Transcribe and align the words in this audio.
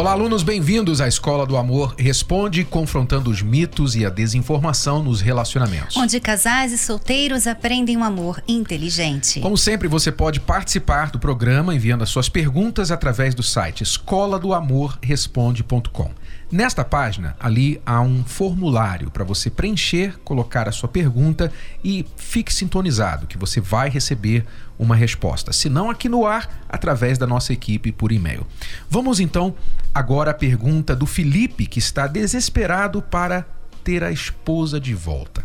Olá, 0.00 0.12
alunos, 0.12 0.42
bem-vindos 0.42 0.98
à 1.02 1.06
Escola 1.06 1.44
do 1.44 1.58
Amor 1.58 1.94
Responde, 1.98 2.64
confrontando 2.64 3.28
os 3.28 3.42
mitos 3.42 3.94
e 3.94 4.06
a 4.06 4.08
desinformação 4.08 5.02
nos 5.02 5.20
relacionamentos. 5.20 5.94
Onde 5.94 6.18
casais 6.18 6.72
e 6.72 6.78
solteiros 6.78 7.46
aprendem 7.46 7.98
um 7.98 8.02
amor 8.02 8.42
inteligente. 8.48 9.40
Como 9.40 9.58
sempre, 9.58 9.86
você 9.88 10.10
pode 10.10 10.40
participar 10.40 11.10
do 11.10 11.18
programa 11.18 11.74
enviando 11.74 12.02
as 12.02 12.08
suas 12.08 12.30
perguntas 12.30 12.90
através 12.90 13.34
do 13.34 13.42
site 13.42 13.82
escola 13.82 14.38
do 14.38 14.54
amor 14.54 14.98
responde.com. 15.02 16.12
Nesta 16.52 16.84
página, 16.84 17.36
ali 17.38 17.80
há 17.86 18.00
um 18.00 18.24
formulário 18.24 19.08
para 19.08 19.22
você 19.22 19.48
preencher, 19.48 20.18
colocar 20.24 20.68
a 20.68 20.72
sua 20.72 20.88
pergunta 20.88 21.52
e 21.84 22.04
fique 22.16 22.52
sintonizado 22.52 23.28
que 23.28 23.38
você 23.38 23.60
vai 23.60 23.88
receber 23.88 24.44
uma 24.76 24.96
resposta. 24.96 25.52
Se 25.52 25.68
não, 25.68 25.88
aqui 25.88 26.08
no 26.08 26.26
ar, 26.26 26.64
através 26.68 27.16
da 27.18 27.26
nossa 27.26 27.52
equipe 27.52 27.92
por 27.92 28.10
e-mail. 28.10 28.44
Vamos 28.88 29.20
então 29.20 29.54
agora 29.94 30.32
à 30.32 30.34
pergunta 30.34 30.96
do 30.96 31.06
Felipe, 31.06 31.66
que 31.66 31.78
está 31.78 32.08
desesperado 32.08 33.00
para 33.00 33.46
ter 33.84 34.02
a 34.02 34.10
esposa 34.10 34.80
de 34.80 34.92
volta. 34.92 35.44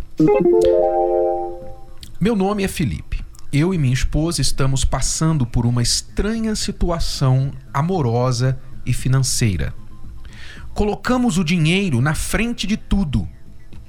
Meu 2.20 2.36
nome 2.36 2.64
é 2.64 2.68
Felipe. 2.68 3.24
Eu 3.54 3.76
e 3.76 3.78
minha 3.78 3.94
esposa 3.94 4.42
estamos 4.42 4.84
passando 4.84 5.46
por 5.46 5.68
uma 5.68 5.84
estranha 5.84 6.56
situação 6.56 7.52
amorosa 7.72 8.58
e 8.84 8.92
financeira 8.92 9.72
colocamos 10.76 11.38
o 11.38 11.44
dinheiro 11.44 12.02
na 12.02 12.14
frente 12.14 12.68
de 12.68 12.76
tudo 12.76 13.28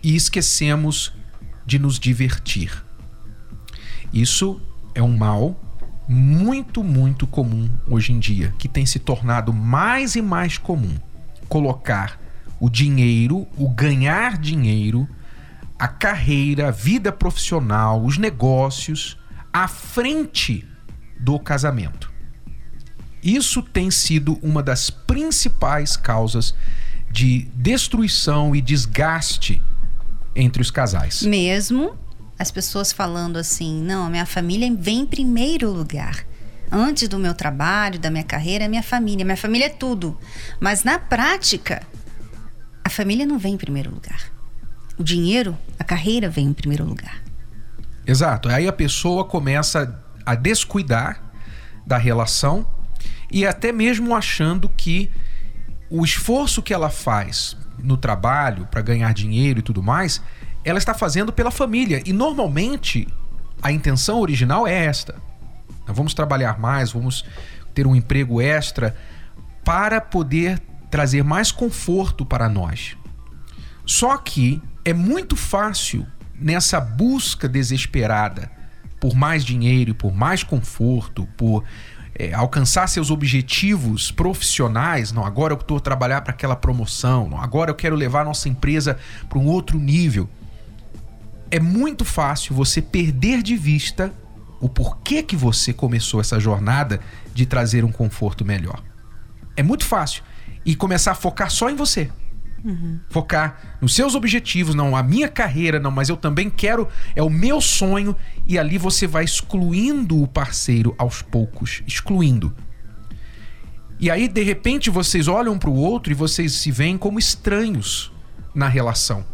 e 0.04 0.14
esquecemos 0.14 1.12
de 1.66 1.80
nos 1.80 1.98
divertir. 1.98 2.84
Isso 4.12 4.62
é 4.94 5.02
um 5.02 5.16
mal 5.16 5.60
muito, 6.08 6.84
muito 6.84 7.26
comum 7.26 7.68
hoje 7.88 8.12
em 8.12 8.20
dia, 8.20 8.54
que 8.56 8.68
tem 8.68 8.86
se 8.86 9.00
tornado 9.00 9.52
mais 9.52 10.14
e 10.14 10.22
mais 10.22 10.58
comum. 10.58 10.94
Colocar 11.48 12.20
o 12.60 12.70
dinheiro, 12.70 13.48
o 13.58 13.68
ganhar 13.68 14.38
dinheiro, 14.38 15.08
a 15.76 15.88
carreira, 15.88 16.68
a 16.68 16.70
vida 16.70 17.10
profissional, 17.10 18.00
os 18.00 18.16
negócios 18.16 19.18
à 19.52 19.66
frente 19.66 20.64
do 21.18 21.36
casamento. 21.40 22.15
Isso 23.26 23.60
tem 23.60 23.90
sido 23.90 24.38
uma 24.40 24.62
das 24.62 24.88
principais 24.88 25.96
causas 25.96 26.54
de 27.10 27.48
destruição 27.56 28.54
e 28.54 28.60
desgaste 28.60 29.60
entre 30.32 30.62
os 30.62 30.70
casais. 30.70 31.22
Mesmo 31.22 31.98
as 32.38 32.52
pessoas 32.52 32.92
falando 32.92 33.36
assim: 33.36 33.82
não, 33.82 34.06
a 34.06 34.10
minha 34.10 34.26
família 34.26 34.72
vem 34.78 35.00
em 35.00 35.06
primeiro 35.06 35.72
lugar. 35.72 36.24
Antes 36.70 37.08
do 37.08 37.18
meu 37.18 37.34
trabalho, 37.34 37.98
da 37.98 38.10
minha 38.10 38.22
carreira, 38.22 38.66
é 38.66 38.68
minha 38.68 38.82
família. 38.82 39.24
Minha 39.24 39.36
família 39.36 39.66
é 39.66 39.70
tudo. 39.70 40.16
Mas 40.60 40.84
na 40.84 40.96
prática, 40.96 41.82
a 42.84 42.88
família 42.88 43.26
não 43.26 43.40
vem 43.40 43.54
em 43.54 43.58
primeiro 43.58 43.90
lugar. 43.90 44.30
O 44.96 45.02
dinheiro, 45.02 45.58
a 45.80 45.82
carreira 45.82 46.28
vem 46.28 46.46
em 46.46 46.52
primeiro 46.52 46.84
lugar. 46.84 47.24
Exato. 48.06 48.48
Aí 48.48 48.68
a 48.68 48.72
pessoa 48.72 49.24
começa 49.24 50.00
a 50.24 50.36
descuidar 50.36 51.20
da 51.84 51.98
relação 51.98 52.75
e 53.30 53.46
até 53.46 53.72
mesmo 53.72 54.14
achando 54.14 54.68
que 54.68 55.10
o 55.90 56.04
esforço 56.04 56.62
que 56.62 56.74
ela 56.74 56.90
faz 56.90 57.56
no 57.78 57.96
trabalho 57.96 58.66
para 58.66 58.82
ganhar 58.82 59.12
dinheiro 59.12 59.60
e 59.60 59.62
tudo 59.62 59.82
mais, 59.82 60.22
ela 60.64 60.78
está 60.78 60.94
fazendo 60.94 61.32
pela 61.32 61.50
família. 61.50 62.02
E 62.04 62.12
normalmente 62.12 63.06
a 63.62 63.70
intenção 63.70 64.20
original 64.20 64.66
é 64.66 64.86
esta. 64.86 65.14
vamos 65.86 66.14
trabalhar 66.14 66.58
mais, 66.58 66.92
vamos 66.92 67.24
ter 67.74 67.86
um 67.86 67.94
emprego 67.94 68.40
extra 68.40 68.96
para 69.64 70.00
poder 70.00 70.60
trazer 70.90 71.22
mais 71.22 71.52
conforto 71.52 72.24
para 72.24 72.48
nós. 72.48 72.96
Só 73.84 74.16
que 74.16 74.60
é 74.84 74.92
muito 74.92 75.36
fácil 75.36 76.06
nessa 76.34 76.80
busca 76.80 77.48
desesperada 77.48 78.50
por 79.00 79.14
mais 79.14 79.44
dinheiro, 79.44 79.94
por 79.94 80.14
mais 80.14 80.42
conforto, 80.42 81.28
por 81.36 81.64
é, 82.18 82.32
alcançar 82.32 82.86
seus 82.88 83.10
objetivos 83.10 84.10
profissionais, 84.10 85.12
não, 85.12 85.24
agora 85.24 85.52
eu 85.52 85.58
estou 85.58 85.78
trabalhar 85.78 86.22
para 86.22 86.32
aquela 86.32 86.56
promoção, 86.56 87.28
não, 87.28 87.40
agora 87.40 87.70
eu 87.70 87.74
quero 87.74 87.94
levar 87.94 88.22
a 88.22 88.24
nossa 88.24 88.48
empresa 88.48 88.98
para 89.28 89.38
um 89.38 89.46
outro 89.46 89.78
nível. 89.78 90.28
É 91.50 91.60
muito 91.60 92.04
fácil 92.04 92.54
você 92.54 92.80
perder 92.80 93.42
de 93.42 93.56
vista 93.56 94.12
o 94.60 94.68
porquê 94.68 95.22
que 95.22 95.36
você 95.36 95.72
começou 95.72 96.20
essa 96.20 96.40
jornada 96.40 97.00
de 97.34 97.44
trazer 97.44 97.84
um 97.84 97.92
conforto 97.92 98.44
melhor. 98.44 98.82
É 99.54 99.62
muito 99.62 99.84
fácil. 99.84 100.22
E 100.64 100.74
começar 100.74 101.12
a 101.12 101.14
focar 101.14 101.50
só 101.50 101.70
em 101.70 101.76
você. 101.76 102.10
Uhum. 102.64 102.98
Focar 103.10 103.76
nos 103.80 103.94
seus 103.94 104.14
objetivos, 104.16 104.74
não 104.74 104.96
a 104.96 105.02
minha 105.02 105.28
carreira, 105.28 105.78
não, 105.78 105.90
mas 105.90 106.08
eu 106.08 106.16
também 106.16 106.50
quero, 106.50 106.88
é 107.14 107.22
o 107.22 107.30
meu 107.30 107.60
sonho, 107.60 108.16
e 108.46 108.58
ali 108.58 108.78
você 108.78 109.06
vai 109.06 109.24
excluindo 109.24 110.22
o 110.22 110.28
parceiro 110.28 110.94
aos 110.96 111.22
poucos, 111.22 111.82
excluindo. 111.86 112.54
E 113.98 114.10
aí, 114.10 114.28
de 114.28 114.42
repente, 114.42 114.90
vocês 114.90 115.26
olham 115.26 115.58
para 115.58 115.70
o 115.70 115.74
outro 115.74 116.12
e 116.12 116.14
vocês 116.14 116.52
se 116.52 116.70
veem 116.70 116.98
como 116.98 117.18
estranhos 117.18 118.12
na 118.54 118.68
relação. 118.68 119.24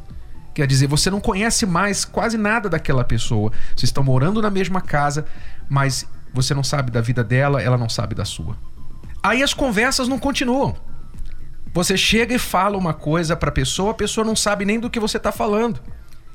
Quer 0.54 0.66
dizer, 0.66 0.86
você 0.86 1.10
não 1.10 1.20
conhece 1.20 1.66
mais 1.66 2.04
quase 2.04 2.38
nada 2.38 2.68
daquela 2.68 3.04
pessoa. 3.04 3.50
Vocês 3.68 3.84
estão 3.84 4.04
morando 4.04 4.40
na 4.40 4.50
mesma 4.50 4.80
casa, 4.80 5.26
mas 5.68 6.06
você 6.32 6.54
não 6.54 6.62
sabe 6.62 6.90
da 6.90 7.00
vida 7.00 7.24
dela, 7.24 7.60
ela 7.60 7.76
não 7.76 7.88
sabe 7.88 8.14
da 8.14 8.24
sua. 8.24 8.56
Aí 9.22 9.42
as 9.42 9.52
conversas 9.52 10.08
não 10.08 10.18
continuam. 10.18 10.76
Você 11.74 11.96
chega 11.96 12.34
e 12.34 12.38
fala 12.38 12.76
uma 12.76 12.92
coisa 12.92 13.34
para 13.34 13.48
a 13.48 13.52
pessoa, 13.52 13.92
a 13.92 13.94
pessoa 13.94 14.26
não 14.26 14.36
sabe 14.36 14.64
nem 14.64 14.78
do 14.78 14.90
que 14.90 15.00
você 15.00 15.16
está 15.16 15.32
falando. 15.32 15.80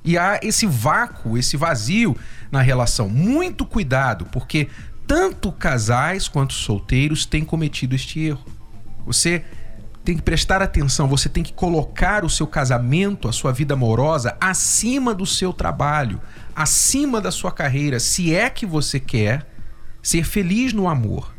E 0.08 0.18
há 0.18 0.40
esse 0.42 0.66
vácuo, 0.66 1.38
esse 1.38 1.58
vazio 1.58 2.16
na 2.50 2.62
relação. 2.62 3.10
Muito 3.10 3.66
cuidado, 3.66 4.26
porque 4.32 4.70
tanto 5.06 5.52
casais 5.52 6.30
quanto 6.30 6.54
solteiros 6.54 7.26
têm 7.26 7.44
cometido 7.44 7.94
este 7.94 8.22
erro. 8.22 8.46
Você 9.06 9.44
tem 10.06 10.16
que 10.16 10.22
prestar 10.22 10.62
atenção, 10.62 11.10
você 11.10 11.28
tem 11.28 11.44
que 11.44 11.52
colocar 11.52 12.24
o 12.24 12.30
seu 12.30 12.48
casamento, 12.48 13.28
a 13.28 13.34
sua 13.34 13.52
vida 13.52 13.74
amorosa, 13.74 14.38
acima 14.40 15.14
do 15.14 15.26
seu 15.26 15.52
trabalho, 15.52 16.22
acima 16.56 17.20
da 17.20 17.30
sua 17.30 17.52
carreira, 17.52 18.00
se 18.00 18.34
é 18.34 18.50
que 18.50 18.66
você 18.66 19.02
quer 19.02 19.46
ser 20.02 20.24
feliz 20.24 20.72
no 20.72 20.88
amor 20.88 21.36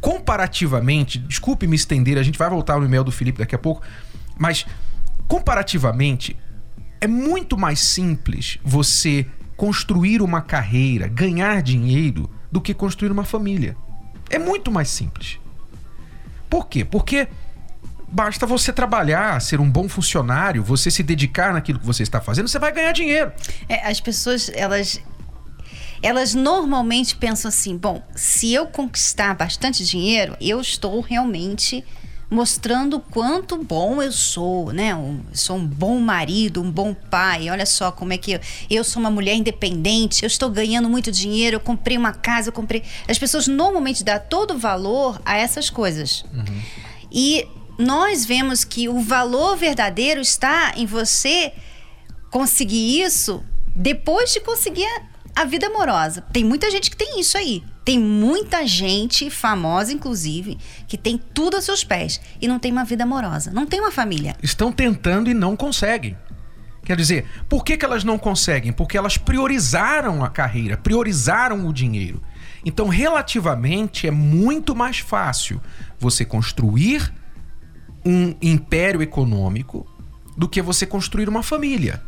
comparativamente, 0.00 1.18
desculpe 1.18 1.66
me 1.66 1.74
estender, 1.74 2.18
a 2.18 2.22
gente 2.22 2.38
vai 2.38 2.48
voltar 2.48 2.78
no 2.78 2.84
e-mail 2.84 3.02
do 3.02 3.10
Felipe 3.10 3.40
daqui 3.40 3.56
a 3.56 3.58
pouco, 3.58 3.82
mas 4.38 4.64
comparativamente 5.26 6.36
é 7.00 7.06
muito 7.06 7.56
mais 7.56 7.80
simples 7.80 8.58
você 8.64 9.26
construir 9.56 10.20
uma 10.22 10.40
carreira, 10.40 11.08
ganhar 11.08 11.62
dinheiro, 11.62 12.30
do 12.50 12.60
que 12.60 12.74
construir 12.74 13.10
uma 13.10 13.24
família. 13.24 13.76
É 14.30 14.38
muito 14.38 14.70
mais 14.70 14.88
simples. 14.88 15.38
Por 16.48 16.68
quê? 16.68 16.84
Porque 16.84 17.28
basta 18.08 18.46
você 18.46 18.72
trabalhar, 18.72 19.40
ser 19.40 19.60
um 19.60 19.70
bom 19.70 19.88
funcionário, 19.88 20.62
você 20.62 20.90
se 20.90 21.02
dedicar 21.02 21.52
naquilo 21.52 21.78
que 21.78 21.86
você 21.86 22.02
está 22.02 22.20
fazendo, 22.20 22.48
você 22.48 22.58
vai 22.58 22.72
ganhar 22.72 22.92
dinheiro. 22.92 23.32
É, 23.68 23.86
as 23.88 24.00
pessoas, 24.00 24.50
elas 24.54 25.00
elas 26.02 26.34
normalmente 26.34 27.16
pensam 27.16 27.48
assim: 27.48 27.76
bom, 27.76 28.02
se 28.14 28.52
eu 28.52 28.66
conquistar 28.66 29.34
bastante 29.34 29.84
dinheiro, 29.84 30.36
eu 30.40 30.60
estou 30.60 31.00
realmente 31.00 31.84
mostrando 32.28 32.98
quanto 32.98 33.56
bom 33.56 34.02
eu 34.02 34.10
sou, 34.10 34.72
né? 34.72 34.92
Eu 34.92 35.20
sou 35.32 35.56
um 35.56 35.66
bom 35.66 35.98
marido, 36.00 36.60
um 36.60 36.70
bom 36.70 36.92
pai. 36.92 37.48
Olha 37.50 37.64
só 37.64 37.92
como 37.92 38.12
é 38.12 38.18
que 38.18 38.32
eu, 38.32 38.40
eu 38.68 38.82
sou 38.82 39.00
uma 39.00 39.10
mulher 39.10 39.34
independente, 39.34 40.24
eu 40.24 40.26
estou 40.26 40.50
ganhando 40.50 40.88
muito 40.88 41.12
dinheiro, 41.12 41.56
eu 41.56 41.60
comprei 41.60 41.96
uma 41.96 42.12
casa, 42.12 42.48
eu 42.48 42.52
comprei. 42.52 42.82
As 43.08 43.18
pessoas 43.18 43.46
normalmente 43.46 44.02
dão 44.02 44.20
todo 44.28 44.58
valor 44.58 45.20
a 45.24 45.36
essas 45.36 45.70
coisas. 45.70 46.24
Uhum. 46.32 46.62
E 47.12 47.46
nós 47.78 48.24
vemos 48.24 48.64
que 48.64 48.88
o 48.88 49.00
valor 49.00 49.56
verdadeiro 49.56 50.20
está 50.20 50.72
em 50.76 50.86
você 50.86 51.52
conseguir 52.30 53.02
isso 53.02 53.42
depois 53.74 54.32
de 54.32 54.40
conseguir 54.40 54.88
a 55.34 55.44
vida 55.44 55.66
amorosa. 55.66 56.22
Tem 56.32 56.42
muita 56.42 56.70
gente 56.70 56.90
que 56.90 56.96
tem 56.96 57.20
isso 57.20 57.36
aí. 57.36 57.62
Tem 57.86 58.00
muita 58.00 58.66
gente, 58.66 59.30
famosa 59.30 59.92
inclusive, 59.92 60.58
que 60.88 60.98
tem 60.98 61.16
tudo 61.16 61.56
a 61.56 61.62
seus 61.62 61.84
pés 61.84 62.20
e 62.40 62.48
não 62.48 62.58
tem 62.58 62.72
uma 62.72 62.84
vida 62.84 63.04
amorosa, 63.04 63.52
não 63.52 63.64
tem 63.64 63.78
uma 63.78 63.92
família. 63.92 64.34
Estão 64.42 64.72
tentando 64.72 65.30
e 65.30 65.34
não 65.34 65.54
conseguem. 65.54 66.16
Quer 66.84 66.96
dizer, 66.96 67.26
por 67.48 67.64
que, 67.64 67.76
que 67.76 67.84
elas 67.84 68.02
não 68.02 68.18
conseguem? 68.18 68.72
Porque 68.72 68.98
elas 68.98 69.16
priorizaram 69.16 70.24
a 70.24 70.28
carreira, 70.28 70.76
priorizaram 70.76 71.64
o 71.68 71.72
dinheiro. 71.72 72.20
Então, 72.64 72.88
relativamente, 72.88 74.08
é 74.08 74.10
muito 74.10 74.74
mais 74.74 74.98
fácil 74.98 75.62
você 75.96 76.24
construir 76.24 77.14
um 78.04 78.34
império 78.42 79.00
econômico 79.00 79.86
do 80.36 80.48
que 80.48 80.60
você 80.60 80.84
construir 80.86 81.28
uma 81.28 81.44
família. 81.44 82.02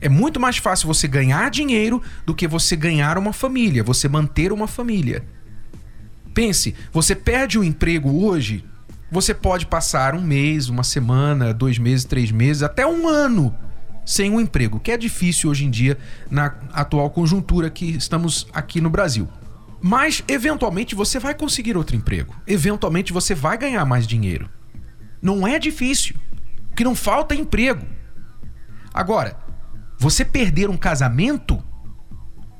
É 0.00 0.08
muito 0.08 0.38
mais 0.38 0.58
fácil 0.58 0.86
você 0.86 1.08
ganhar 1.08 1.50
dinheiro 1.50 2.02
do 2.24 2.34
que 2.34 2.46
você 2.46 2.76
ganhar 2.76 3.16
uma 3.18 3.32
família, 3.32 3.82
você 3.82 4.08
manter 4.08 4.52
uma 4.52 4.66
família. 4.66 5.24
Pense, 6.34 6.74
você 6.92 7.14
perde 7.14 7.58
o 7.58 7.62
um 7.62 7.64
emprego 7.64 8.24
hoje, 8.24 8.64
você 9.10 9.32
pode 9.32 9.66
passar 9.66 10.14
um 10.14 10.20
mês, 10.20 10.68
uma 10.68 10.82
semana, 10.82 11.54
dois 11.54 11.78
meses, 11.78 12.04
três 12.04 12.30
meses, 12.30 12.62
até 12.62 12.86
um 12.86 13.08
ano 13.08 13.56
sem 14.06 14.30
um 14.30 14.40
emprego, 14.40 14.78
que 14.78 14.92
é 14.92 14.96
difícil 14.96 15.50
hoje 15.50 15.64
em 15.64 15.70
dia 15.70 15.98
na 16.30 16.54
atual 16.72 17.10
conjuntura 17.10 17.68
que 17.68 17.84
estamos 17.96 18.46
aqui 18.52 18.80
no 18.80 18.88
Brasil. 18.88 19.28
Mas, 19.82 20.22
eventualmente, 20.28 20.94
você 20.94 21.18
vai 21.18 21.34
conseguir 21.34 21.76
outro 21.76 21.96
emprego. 21.96 22.34
Eventualmente, 22.46 23.12
você 23.12 23.34
vai 23.34 23.58
ganhar 23.58 23.84
mais 23.84 24.06
dinheiro. 24.06 24.48
Não 25.20 25.46
é 25.46 25.58
difícil, 25.58 26.14
porque 26.68 26.84
não 26.84 26.94
falta 26.94 27.34
emprego. 27.34 27.84
Agora, 28.94 29.36
você 29.98 30.24
perder 30.24 30.68
um 30.68 30.76
casamento, 30.76 31.62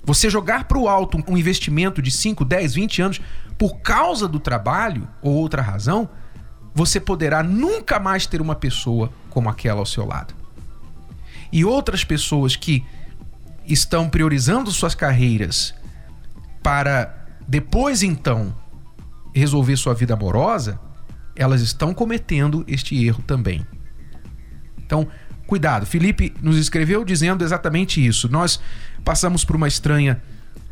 você 0.05 0.31
jogar 0.31 0.65
para 0.65 0.79
o 0.79 0.89
alto 0.89 1.23
um 1.29 1.37
investimento 1.37 2.01
de 2.01 2.11
5, 2.11 2.45
10, 2.45 2.75
20 2.75 3.03
anos 3.03 3.21
por 3.59 3.81
causa 3.81 4.29
do 4.29 4.39
trabalho 4.39 5.09
ou 5.23 5.35
outra 5.35 5.63
razão, 5.63 6.09
você 6.75 7.01
poderá 7.01 7.43
nunca 7.43 7.99
mais 7.99 8.27
ter 8.27 8.41
uma 8.41 8.55
pessoa 8.55 9.11
como 9.31 9.49
aquela 9.49 9.81
ao 9.81 9.87
seu 9.87 10.07
lado. 10.07 10.35
E 11.51 11.65
outras 11.65 12.05
pessoas 12.05 12.55
que 12.55 12.85
estão 13.67 14.09
priorizando 14.09 14.71
suas 14.71 14.95
carreiras 14.95 15.75
para 16.63 17.27
depois 17.49 18.03
então 18.03 18.55
resolver 19.35 19.77
sua 19.77 19.95
vida 19.95 20.15
amorosa, 20.15 20.81
elas 21.35 21.61
estão 21.61 21.93
cometendo 21.93 22.65
este 22.67 23.05
erro 23.05 23.23
também. 23.23 23.67
Então, 24.79 25.07
Cuidado, 25.47 25.87
Felipe 25.87 26.35
nos 26.43 26.57
escreveu 26.57 27.05
dizendo 27.05 27.45
exatamente 27.45 28.05
isso. 28.05 28.29
Nós 28.29 28.61
passamos 29.05 29.45
por 29.45 29.55
uma 29.55 29.69
estranha 29.69 30.21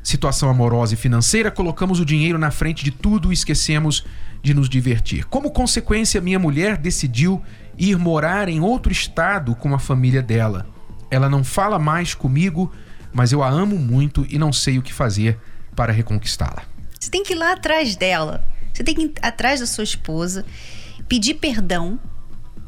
situação 0.03 0.51
amorosa 0.51 0.95
e 0.95 0.97
financeira, 0.97 1.51
colocamos 1.51 1.99
o 1.99 2.05
dinheiro 2.05 2.39
na 2.39 2.51
frente 2.51 2.85
de 2.85 2.91
tudo 2.91 3.31
e 3.31 3.35
esquecemos 3.35 4.05
de 4.43 4.53
nos 4.53 4.69
divertir. 4.69 5.25
Como 5.25 5.51
consequência, 5.51 6.21
minha 6.21 6.39
mulher 6.39 6.77
decidiu 6.77 7.43
ir 7.79 7.97
morar 7.97 8.49
em 8.49 8.61
outro 8.61 8.93
estado 8.93 9.55
com 9.55 9.75
a 9.75 9.79
família 9.79 10.23
dela. 10.23 10.67
Ela 11.11 11.31
não 11.31 11.43
fala 11.43 11.79
mais 11.79 12.13
comigo, 12.13 12.71
mas 13.13 13.33
eu 13.33 13.43
a 13.43 13.49
amo 13.49 13.79
muito 13.79 14.27
e 14.29 14.39
não 14.39 14.53
sei 14.53 14.77
o 14.77 14.83
que 14.83 14.93
fazer 14.93 15.39
para 15.75 15.93
reconquistá-la. 15.93 16.65
Você 17.01 17.11
tem 17.11 17.23
que 17.23 17.33
ir 17.33 17.37
lá 17.37 17.53
atrás 17.53 17.97
dela. 17.97 18.45
Você 18.73 18.83
tem 18.83 18.95
que 18.95 19.03
ir 19.03 19.13
atrás 19.23 19.61
da 19.61 19.67
sua 19.67 19.85
esposa, 19.85 20.45
pedir 21.09 21.35
perdão 21.35 21.99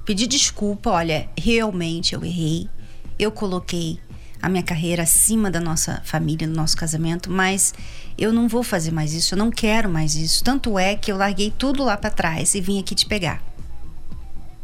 pedir 0.07 0.29
desculpa, 0.29 0.91
olha, 0.91 1.29
realmente 1.37 2.15
eu 2.15 2.25
errei. 2.25 2.71
Eu 3.19 3.33
coloquei 3.33 3.99
a 4.41 4.49
minha 4.49 4.63
carreira 4.63 5.03
acima 5.03 5.51
da 5.51 5.61
nossa 5.61 6.01
família, 6.05 6.47
do 6.47 6.55
nosso 6.55 6.77
casamento, 6.77 7.31
mas 7.31 7.75
eu 8.17 8.33
não 8.33 8.47
vou 8.47 8.63
fazer 8.63 8.93
mais 8.93 9.13
isso, 9.13 9.35
eu 9.35 9.39
não 9.39 9.51
quero 9.51 9.91
mais 9.91 10.15
isso. 10.15 10.45
Tanto 10.45 10.79
é 10.79 10.95
que 10.95 11.11
eu 11.11 11.17
larguei 11.17 11.51
tudo 11.51 11.83
lá 11.83 11.97
para 11.97 12.11
trás 12.11 12.55
e 12.55 12.61
vim 12.61 12.79
aqui 12.79 12.95
te 12.95 13.05
pegar. 13.05 13.43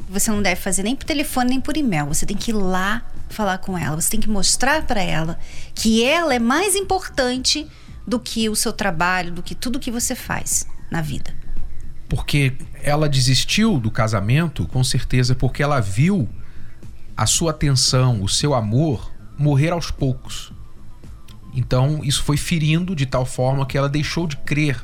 Você 0.08 0.30
não 0.30 0.42
deve 0.42 0.60
fazer 0.60 0.84
nem 0.84 0.94
por 0.94 1.04
telefone 1.04 1.50
nem 1.50 1.60
por 1.60 1.76
e-mail, 1.76 2.06
você 2.06 2.24
tem 2.24 2.36
que 2.36 2.52
ir 2.52 2.54
lá 2.54 3.02
falar 3.28 3.58
com 3.58 3.76
ela, 3.76 4.00
você 4.00 4.10
tem 4.10 4.20
que 4.20 4.28
mostrar 4.28 4.86
para 4.86 5.02
ela 5.02 5.38
que 5.74 6.04
ela 6.04 6.34
é 6.34 6.38
mais 6.38 6.76
importante 6.76 7.66
do 8.06 8.20
que 8.20 8.48
o 8.48 8.54
seu 8.54 8.72
trabalho, 8.72 9.32
do 9.32 9.42
que 9.42 9.54
tudo 9.54 9.80
que 9.80 9.90
você 9.90 10.14
faz 10.14 10.66
na 10.90 11.00
vida 11.00 11.41
porque 12.12 12.52
ela 12.82 13.08
desistiu 13.08 13.80
do 13.80 13.90
casamento, 13.90 14.68
com 14.68 14.84
certeza, 14.84 15.34
porque 15.34 15.62
ela 15.62 15.80
viu 15.80 16.28
a 17.16 17.24
sua 17.24 17.52
atenção, 17.52 18.22
o 18.22 18.28
seu 18.28 18.52
amor 18.52 19.10
morrer 19.38 19.70
aos 19.70 19.90
poucos. 19.90 20.52
Então, 21.54 22.04
isso 22.04 22.22
foi 22.22 22.36
ferindo 22.36 22.94
de 22.94 23.06
tal 23.06 23.24
forma 23.24 23.64
que 23.64 23.78
ela 23.78 23.88
deixou 23.88 24.26
de 24.26 24.36
crer 24.36 24.78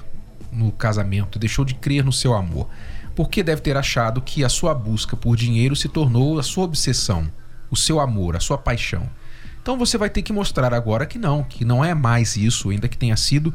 no 0.51 0.73
casamento, 0.73 1.39
deixou 1.39 1.67
de 1.67 1.75
crer 1.75 2.03
no 2.03 2.15
seu 2.15 2.33
amor. 2.33 2.67
Porque 3.15 3.43
deve 3.43 3.61
ter 3.61 3.77
achado 3.77 4.23
que 4.23 4.43
a 4.43 4.49
sua 4.49 4.73
busca 4.73 5.15
por 5.15 5.37
dinheiro 5.37 5.77
se 5.77 5.87
tornou 5.87 6.39
a 6.39 6.43
sua 6.43 6.65
obsessão, 6.65 7.31
o 7.71 7.77
seu 7.77 8.01
amor, 8.01 8.37
a 8.37 8.41
sua 8.41 8.57
paixão. 8.57 9.07
Então 9.61 9.77
você 9.77 9.99
vai 9.99 10.09
ter 10.09 10.23
que 10.23 10.33
mostrar 10.33 10.73
agora 10.73 11.05
que 11.05 11.19
não, 11.19 11.45
que 11.45 11.63
não 11.63 11.85
é 11.85 11.93
mais 11.93 12.39
isso, 12.39 12.71
ainda 12.71 12.89
que 12.89 12.97
tenha 12.97 13.19
sido, 13.19 13.55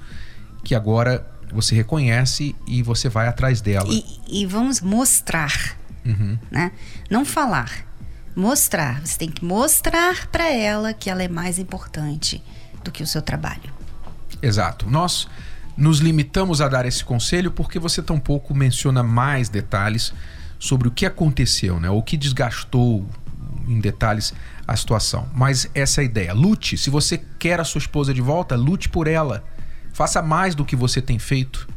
que 0.64 0.76
agora 0.76 1.33
você 1.54 1.76
reconhece 1.76 2.56
e 2.68 2.82
você 2.82 3.08
vai 3.10 3.28
atrás 3.28 3.62
dela. 3.62 3.88
E, 3.90 4.42
e 4.42 4.46
vamos 4.46 4.82
mostrar, 4.82 5.78
uhum. 6.06 6.38
né? 6.52 6.72
Não 7.10 7.24
falar, 7.24 7.86
mostrar. 8.36 9.02
Você 9.06 9.18
tem 9.18 9.30
que 9.30 9.46
mostrar 9.46 10.28
para 10.28 10.50
ela 10.50 10.94
que 10.94 11.10
ela 11.10 11.24
é 11.24 11.28
mais 11.28 11.60
importante 11.60 12.44
do 12.84 12.92
que 12.92 13.04
o 13.04 13.08
seu 13.08 13.22
trabalho. 13.22 13.72
Exato. 14.42 14.90
Nós 14.90 15.28
nos 15.78 16.00
limitamos 16.00 16.62
a 16.62 16.68
dar 16.68 16.86
esse 16.86 17.04
conselho 17.04 17.52
porque 17.52 17.80
você 17.80 18.02
tampouco 18.02 18.54
menciona 18.54 19.02
mais 19.02 19.50
detalhes 19.50 20.14
sobre 20.60 20.88
o 20.88 20.92
que 20.92 21.06
aconteceu, 21.06 21.80
né? 21.80 21.90
O 21.90 22.02
que 22.02 22.16
desgastou 22.16 23.08
em 23.68 23.80
detalhes 23.80 24.34
a 24.68 24.76
situação. 24.76 25.28
Mas 25.34 25.70
essa 25.74 26.02
é 26.02 26.04
a 26.04 26.06
ideia. 26.06 26.34
Lute. 26.34 26.78
Se 26.78 26.90
você 26.90 27.22
quer 27.40 27.60
a 27.60 27.64
sua 27.64 27.80
esposa 27.80 28.14
de 28.14 28.22
volta, 28.22 28.56
lute 28.56 28.90
por 28.90 29.08
ela. 29.08 29.44
Faça 29.94 30.22
mais 30.22 30.56
do 30.56 30.66
que 30.66 30.76
você 30.76 31.02
tem 31.02 31.20
feito 31.20 31.68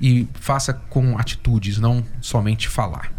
e 0.00 0.28
faça 0.34 0.74
com 0.74 1.18
atitudes, 1.18 1.78
não 1.78 2.04
somente 2.20 2.68
falar. 2.68 3.12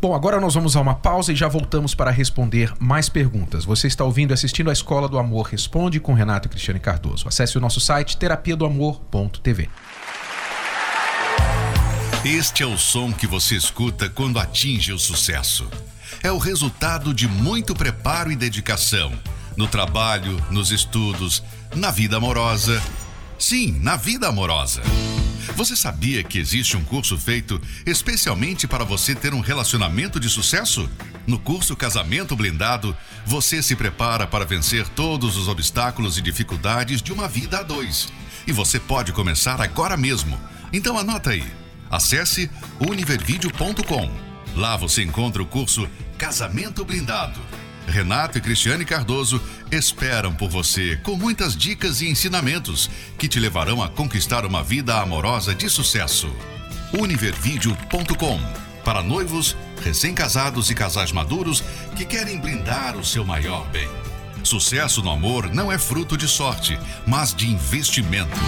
Bom, 0.00 0.14
agora 0.14 0.40
nós 0.40 0.54
vamos 0.54 0.76
a 0.76 0.80
uma 0.80 0.94
pausa 0.94 1.32
e 1.32 1.36
já 1.36 1.46
voltamos 1.46 1.94
para 1.94 2.10
responder 2.10 2.72
mais 2.80 3.08
perguntas. 3.08 3.64
Você 3.66 3.86
está 3.86 4.02
ouvindo 4.02 4.30
e 4.30 4.34
assistindo 4.34 4.70
a 4.70 4.72
Escola 4.72 5.08
do 5.08 5.18
Amor 5.18 5.46
Responde 5.46 6.00
com 6.00 6.14
Renato 6.14 6.48
e 6.48 6.50
Cristiane 6.50 6.80
Cardoso. 6.80 7.28
Acesse 7.28 7.58
o 7.58 7.60
nosso 7.60 7.80
site 7.80 8.16
terapia 8.16 8.56
do 8.56 8.64
amor.tv. 8.64 9.68
Este 12.24 12.62
é 12.62 12.66
o 12.66 12.78
som 12.78 13.12
que 13.12 13.26
você 13.26 13.56
escuta 13.56 14.08
quando 14.08 14.38
atinge 14.38 14.92
o 14.92 14.98
sucesso. 14.98 15.68
É 16.22 16.32
o 16.32 16.38
resultado 16.38 17.12
de 17.12 17.28
muito 17.28 17.74
preparo 17.74 18.32
e 18.32 18.36
dedicação 18.36 19.12
no 19.56 19.68
trabalho, 19.68 20.42
nos 20.50 20.70
estudos, 20.70 21.42
na 21.74 21.90
vida 21.90 22.16
amorosa 22.16 22.82
Sim, 23.40 23.80
na 23.80 23.96
vida 23.96 24.28
amorosa. 24.28 24.82
Você 25.56 25.74
sabia 25.74 26.22
que 26.22 26.38
existe 26.38 26.76
um 26.76 26.84
curso 26.84 27.16
feito 27.16 27.58
especialmente 27.86 28.68
para 28.68 28.84
você 28.84 29.14
ter 29.14 29.32
um 29.32 29.40
relacionamento 29.40 30.20
de 30.20 30.28
sucesso? 30.28 30.88
No 31.26 31.38
curso 31.38 31.74
Casamento 31.74 32.36
Blindado, 32.36 32.94
você 33.24 33.62
se 33.62 33.74
prepara 33.74 34.26
para 34.26 34.44
vencer 34.44 34.86
todos 34.88 35.38
os 35.38 35.48
obstáculos 35.48 36.18
e 36.18 36.22
dificuldades 36.22 37.00
de 37.00 37.14
uma 37.14 37.26
vida 37.26 37.60
a 37.60 37.62
dois. 37.62 38.12
E 38.46 38.52
você 38.52 38.78
pode 38.78 39.10
começar 39.10 39.58
agora 39.58 39.96
mesmo. 39.96 40.38
Então 40.70 40.98
anota 40.98 41.30
aí. 41.30 41.50
Acesse 41.90 42.50
univervideo.com. 42.78 44.10
Lá 44.54 44.76
você 44.76 45.02
encontra 45.02 45.42
o 45.42 45.46
curso 45.46 45.88
Casamento 46.18 46.84
Blindado 46.84 47.40
Renato 47.86 48.38
e 48.38 48.40
Cristiane 48.40 48.84
Cardoso 48.84 49.42
esperam 49.70 50.34
por 50.34 50.48
você 50.48 50.96
com 51.02 51.16
muitas 51.16 51.56
dicas 51.56 52.00
e 52.00 52.08
ensinamentos 52.08 52.90
que 53.18 53.28
te 53.28 53.40
levarão 53.40 53.82
a 53.82 53.88
conquistar 53.88 54.44
uma 54.46 54.62
vida 54.62 55.00
amorosa 55.00 55.54
de 55.54 55.68
sucesso. 55.68 56.30
Univervideo.com 56.92 58.40
para 58.84 59.02
noivos, 59.02 59.56
recém-casados 59.82 60.70
e 60.70 60.74
casais 60.74 61.12
maduros 61.12 61.62
que 61.96 62.04
querem 62.04 62.38
blindar 62.38 62.96
o 62.96 63.04
seu 63.04 63.24
maior 63.24 63.66
bem. 63.68 63.88
Sucesso 64.42 65.02
no 65.02 65.10
amor 65.10 65.52
não 65.52 65.70
é 65.70 65.78
fruto 65.78 66.16
de 66.16 66.26
sorte, 66.26 66.78
mas 67.06 67.34
de 67.34 67.48
investimento. 67.48 68.40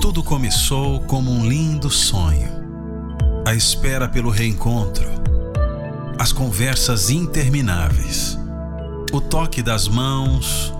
Tudo 0.00 0.22
começou 0.22 1.00
como 1.00 1.30
um 1.30 1.46
lindo 1.46 1.90
sonho 1.90 2.61
a 3.44 3.54
espera 3.54 4.08
pelo 4.08 4.30
reencontro, 4.30 5.08
as 6.18 6.32
conversas 6.32 7.10
intermináveis, 7.10 8.38
o 9.12 9.20
toque 9.20 9.60
das 9.62 9.88
mãos, 9.88 10.72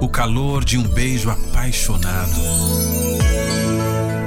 o 0.00 0.08
calor 0.08 0.64
de 0.64 0.78
um 0.78 0.84
beijo 0.84 1.28
apaixonado. 1.28 2.40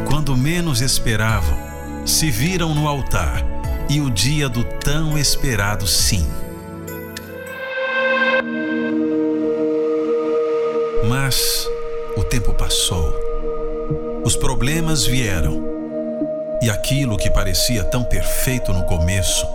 Quando 0.08 0.36
menos 0.36 0.82
esperavam, 0.82 1.58
se 2.06 2.30
viram 2.30 2.76
no 2.76 2.88
altar 2.88 3.44
e 3.90 4.02
o 4.02 4.10
dia 4.10 4.50
do 4.50 4.64
tão 4.64 5.18
esperado 5.18 5.88
sim. 5.88 6.28
Mas 11.08 11.68
o 12.18 12.24
tempo 12.24 12.54
passou, 12.54 13.16
os 14.26 14.36
problemas 14.36 15.06
vieram 15.06 15.79
e 16.62 16.70
aquilo 16.70 17.18
que 17.18 17.30
parecia 17.30 17.84
tão 17.84 18.04
perfeito 18.04 18.74
no 18.74 18.84
começo 18.84 19.48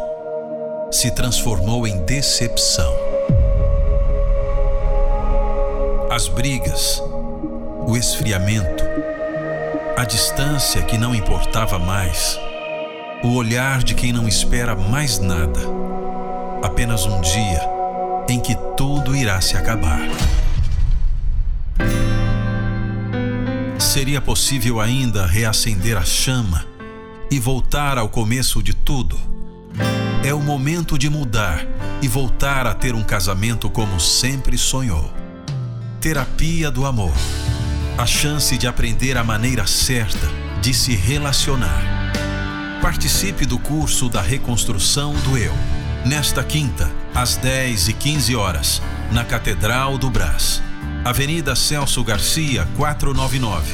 se 0.91 1.11
transformou 1.11 1.87
em 1.87 2.05
decepção. 2.05 3.15
as 6.15 6.29
brigas, 6.29 7.03
o 7.89 7.97
esfriamento, 7.97 8.85
a 9.97 10.05
distância 10.05 10.81
que 10.83 10.97
não 10.97 11.13
importava 11.13 11.77
mais, 11.77 12.39
o 13.25 13.35
olhar 13.35 13.83
de 13.83 13.97
quem 13.97 14.13
não 14.13 14.29
espera 14.29 14.77
mais 14.77 15.19
nada. 15.19 15.59
Apenas 16.63 17.05
um 17.05 17.21
dia 17.21 17.61
em 18.29 18.39
que 18.39 18.55
tudo 18.77 19.17
irá 19.17 19.41
se 19.41 19.57
acabar. 19.57 20.09
Seria 23.77 24.21
possível 24.21 24.81
ainda 24.81 25.27
reacender 25.27 25.97
a 25.97 26.05
chama 26.05 26.74
e 27.35 27.41
voltar 27.41 27.99
ao 27.99 28.09
começo 28.09 28.63
de 28.63 28.73
tudo? 28.73 29.19
É 30.23 30.33
o 30.33 30.41
momento 30.41 30.97
de 30.97 31.11
mudar 31.11 31.67
e 32.01 32.07
voltar 32.07 32.67
a 32.67 32.75
ter 32.75 32.95
um 32.95 33.03
casamento 33.03 33.69
como 33.69 33.99
sempre 33.99 34.57
sonhou. 34.57 35.13
Terapia 36.01 36.71
do 36.71 36.87
Amor 36.87 37.13
a 37.97 38.07
chance 38.07 38.59
de 38.59 38.67
aprender 38.67 39.17
a 39.17 39.23
maneira 39.23 39.67
certa 39.67 40.29
de 40.61 40.75
se 40.75 40.95
relacionar. 40.95 42.13
Participe 42.83 43.47
do 43.47 43.59
curso 43.59 44.09
da 44.09 44.21
reconstrução 44.21 45.15
do 45.21 45.39
eu. 45.39 45.55
Nesta 46.05 46.43
quinta, 46.43 46.91
às 47.15 47.37
10 47.37 47.89
e 47.89 47.93
15 47.93 48.35
horas, 48.35 48.83
na 49.13 49.25
Catedral 49.25 49.97
do 49.97 50.11
Brás, 50.11 50.61
Avenida 51.05 51.55
Celso 51.55 52.03
Garcia, 52.03 52.69
499, 52.77 53.73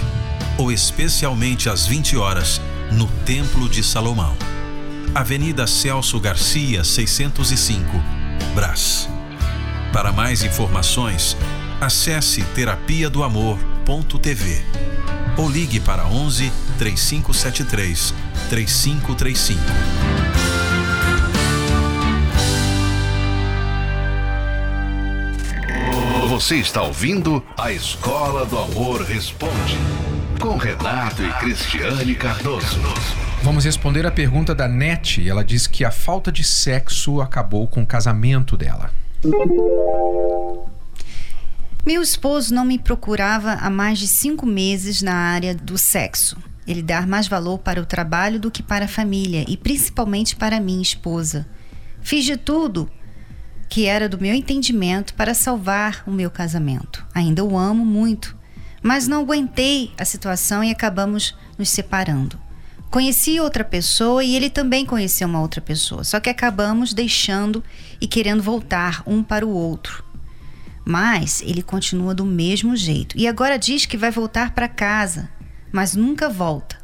ou 0.59 0.71
especialmente 0.71 1.71
às 1.71 1.87
20 1.87 2.17
horas, 2.19 2.61
no 2.92 3.06
Templo 3.25 3.68
de 3.68 3.82
Salomão. 3.82 4.37
Avenida 5.14 5.66
Celso 5.66 6.18
Garcia, 6.20 6.85
605, 6.85 7.85
Brás. 8.54 9.09
Para 9.92 10.12
mais 10.12 10.42
informações, 10.42 11.37
acesse 11.80 12.42
terapia 12.54 13.11
do 13.11 13.23
amor.tv 13.23 14.64
ou 15.37 15.50
ligue 15.50 15.80
para 15.80 16.06
11 16.06 16.52
3573 16.78 18.14
3535. 18.49 19.61
Você 26.28 26.56
está 26.56 26.82
ouvindo 26.82 27.42
a 27.59 27.73
Escola 27.73 28.47
do 28.47 28.59
Amor 28.59 29.02
Responde 29.02 29.76
com 30.40 30.56
Renato 30.56 31.23
e 31.23 31.30
Cristiane 31.35 32.14
Cardoso. 32.14 32.80
Vamos 33.42 33.66
responder 33.66 34.06
a 34.06 34.11
pergunta 34.11 34.54
da 34.54 34.66
Net. 34.66 35.28
Ela 35.28 35.44
diz 35.44 35.66
que 35.66 35.85
a 35.85 35.90
falta 35.90 36.32
de 36.32 36.42
sexo 36.42 37.20
acabou 37.20 37.68
com 37.68 37.82
o 37.82 37.87
casamento 37.87 38.56
dela. 38.56 38.90
Meu 41.87 42.00
esposo 42.00 42.54
não 42.54 42.64
me 42.64 42.78
procurava 42.78 43.52
há 43.52 43.68
mais 43.68 43.99
de 43.99 44.09
cinco 44.09 44.47
meses 44.47 45.02
na 45.02 45.14
área 45.14 45.54
do 45.54 45.76
sexo. 45.76 46.38
Ele 46.66 46.82
dá 46.82 47.06
mais 47.06 47.28
valor 47.28 47.59
para 47.59 47.80
o 47.80 47.87
trabalho 47.87 48.40
do 48.40 48.50
que 48.50 48.62
para 48.62 48.87
a 48.87 48.88
família 48.88 49.44
e 49.47 49.59
principalmente 49.59 50.37
para 50.37 50.59
minha 50.59 50.82
esposa. 50.82 51.47
Fiz 52.00 52.25
de 52.25 52.38
tudo 52.38 52.90
que 53.68 53.87
era 53.87 54.09
do 54.09 54.18
meu 54.18 54.35
entendimento 54.35 55.12
para 55.12 55.35
salvar 55.35 56.02
o 56.06 56.11
meu 56.11 56.30
casamento. 56.30 57.06
Ainda 57.14 57.44
o 57.44 57.59
amo 57.59 57.85
muito, 57.85 58.37
mas 58.82 59.06
não 59.06 59.22
aguentei 59.22 59.92
a 59.99 60.04
situação 60.04 60.62
e 60.64 60.70
acabamos 60.70 61.37
nos 61.58 61.68
separando. 61.68 62.38
Conheci 62.90 63.38
outra 63.38 63.62
pessoa 63.62 64.25
e 64.25 64.34
ele 64.34 64.50
também 64.50 64.84
conheceu 64.84 65.28
uma 65.28 65.40
outra 65.40 65.60
pessoa, 65.60 66.02
só 66.02 66.18
que 66.18 66.28
acabamos 66.28 66.92
deixando 66.92 67.62
e 68.00 68.08
querendo 68.08 68.42
voltar 68.42 69.02
um 69.06 69.22
para 69.22 69.46
o 69.46 69.50
outro. 69.50 70.04
Mas 70.84 71.40
ele 71.42 71.62
continua 71.62 72.14
do 72.14 72.25
mesmo 72.25 72.75
jeito 72.75 73.16
e 73.16 73.28
agora 73.28 73.58
diz 73.58 73.87
que 73.87 73.96
vai 73.96 74.10
voltar 74.10 74.52
para 74.52 74.66
casa, 74.66 75.30
mas 75.70 75.94
nunca 75.94 76.28
volta, 76.28 76.76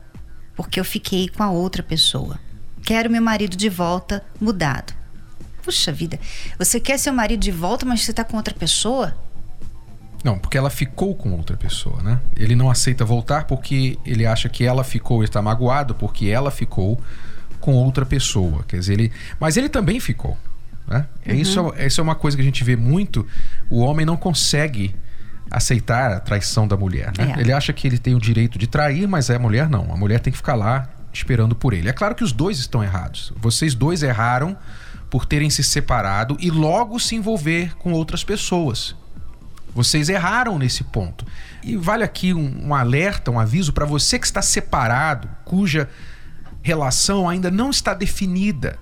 porque 0.54 0.78
eu 0.78 0.84
fiquei 0.84 1.28
com 1.28 1.42
a 1.42 1.50
outra 1.50 1.82
pessoa. 1.82 2.38
Quero 2.84 3.10
meu 3.10 3.20
marido 3.20 3.56
de 3.56 3.68
volta 3.68 4.24
mudado. 4.40 4.94
Puxa 5.60 5.90
vida, 5.90 6.20
você 6.56 6.78
quer 6.78 6.98
seu 6.98 7.12
marido 7.12 7.40
de 7.40 7.50
volta, 7.50 7.84
mas 7.84 8.02
você 8.02 8.12
está 8.12 8.22
com 8.22 8.36
outra 8.36 8.54
pessoa? 8.54 9.16
Não, 10.26 10.36
porque 10.40 10.58
ela 10.58 10.70
ficou 10.70 11.14
com 11.14 11.30
outra 11.30 11.56
pessoa, 11.56 12.02
né? 12.02 12.18
Ele 12.36 12.56
não 12.56 12.68
aceita 12.68 13.04
voltar 13.04 13.44
porque 13.44 13.96
ele 14.04 14.26
acha 14.26 14.48
que 14.48 14.64
ela 14.64 14.82
ficou, 14.82 15.22
está 15.22 15.40
magoado 15.40 15.94
porque 15.94 16.26
ela 16.26 16.50
ficou 16.50 17.00
com 17.60 17.74
outra 17.74 18.04
pessoa. 18.04 18.64
Quer 18.66 18.80
dizer, 18.80 18.94
ele. 18.94 19.12
Mas 19.38 19.56
ele 19.56 19.68
também 19.68 20.00
ficou. 20.00 20.36
Né? 20.88 21.06
Uhum. 21.28 21.34
Isso, 21.34 21.74
isso 21.78 22.00
é 22.00 22.02
uma 22.02 22.16
coisa 22.16 22.36
que 22.36 22.40
a 22.40 22.44
gente 22.44 22.64
vê 22.64 22.74
muito. 22.74 23.24
O 23.70 23.78
homem 23.78 24.04
não 24.04 24.16
consegue 24.16 24.96
aceitar 25.48 26.10
a 26.10 26.18
traição 26.18 26.66
da 26.66 26.76
mulher. 26.76 27.12
Né? 27.16 27.34
É. 27.36 27.40
Ele 27.40 27.52
acha 27.52 27.72
que 27.72 27.86
ele 27.86 27.96
tem 27.96 28.16
o 28.16 28.20
direito 28.20 28.58
de 28.58 28.66
trair, 28.66 29.06
mas 29.06 29.30
a 29.30 29.38
mulher 29.38 29.70
não. 29.70 29.92
A 29.92 29.96
mulher 29.96 30.18
tem 30.18 30.32
que 30.32 30.36
ficar 30.38 30.56
lá 30.56 30.88
esperando 31.12 31.54
por 31.54 31.72
ele. 31.72 31.88
É 31.88 31.92
claro 31.92 32.16
que 32.16 32.24
os 32.24 32.32
dois 32.32 32.58
estão 32.58 32.82
errados. 32.82 33.32
Vocês 33.36 33.76
dois 33.76 34.02
erraram 34.02 34.56
por 35.08 35.24
terem 35.24 35.50
se 35.50 35.62
separado 35.62 36.36
e 36.40 36.50
logo 36.50 36.98
se 36.98 37.14
envolver 37.14 37.76
com 37.76 37.92
outras 37.92 38.24
pessoas. 38.24 38.96
Vocês 39.76 40.08
erraram 40.08 40.58
nesse 40.58 40.82
ponto. 40.82 41.26
E 41.62 41.76
vale 41.76 42.02
aqui 42.02 42.32
um, 42.32 42.68
um 42.68 42.74
alerta, 42.74 43.30
um 43.30 43.38
aviso 43.38 43.74
para 43.74 43.84
você 43.84 44.18
que 44.18 44.24
está 44.24 44.40
separado, 44.40 45.28
cuja 45.44 45.86
relação 46.62 47.28
ainda 47.28 47.50
não 47.50 47.68
está 47.68 47.92
definida. 47.92 48.78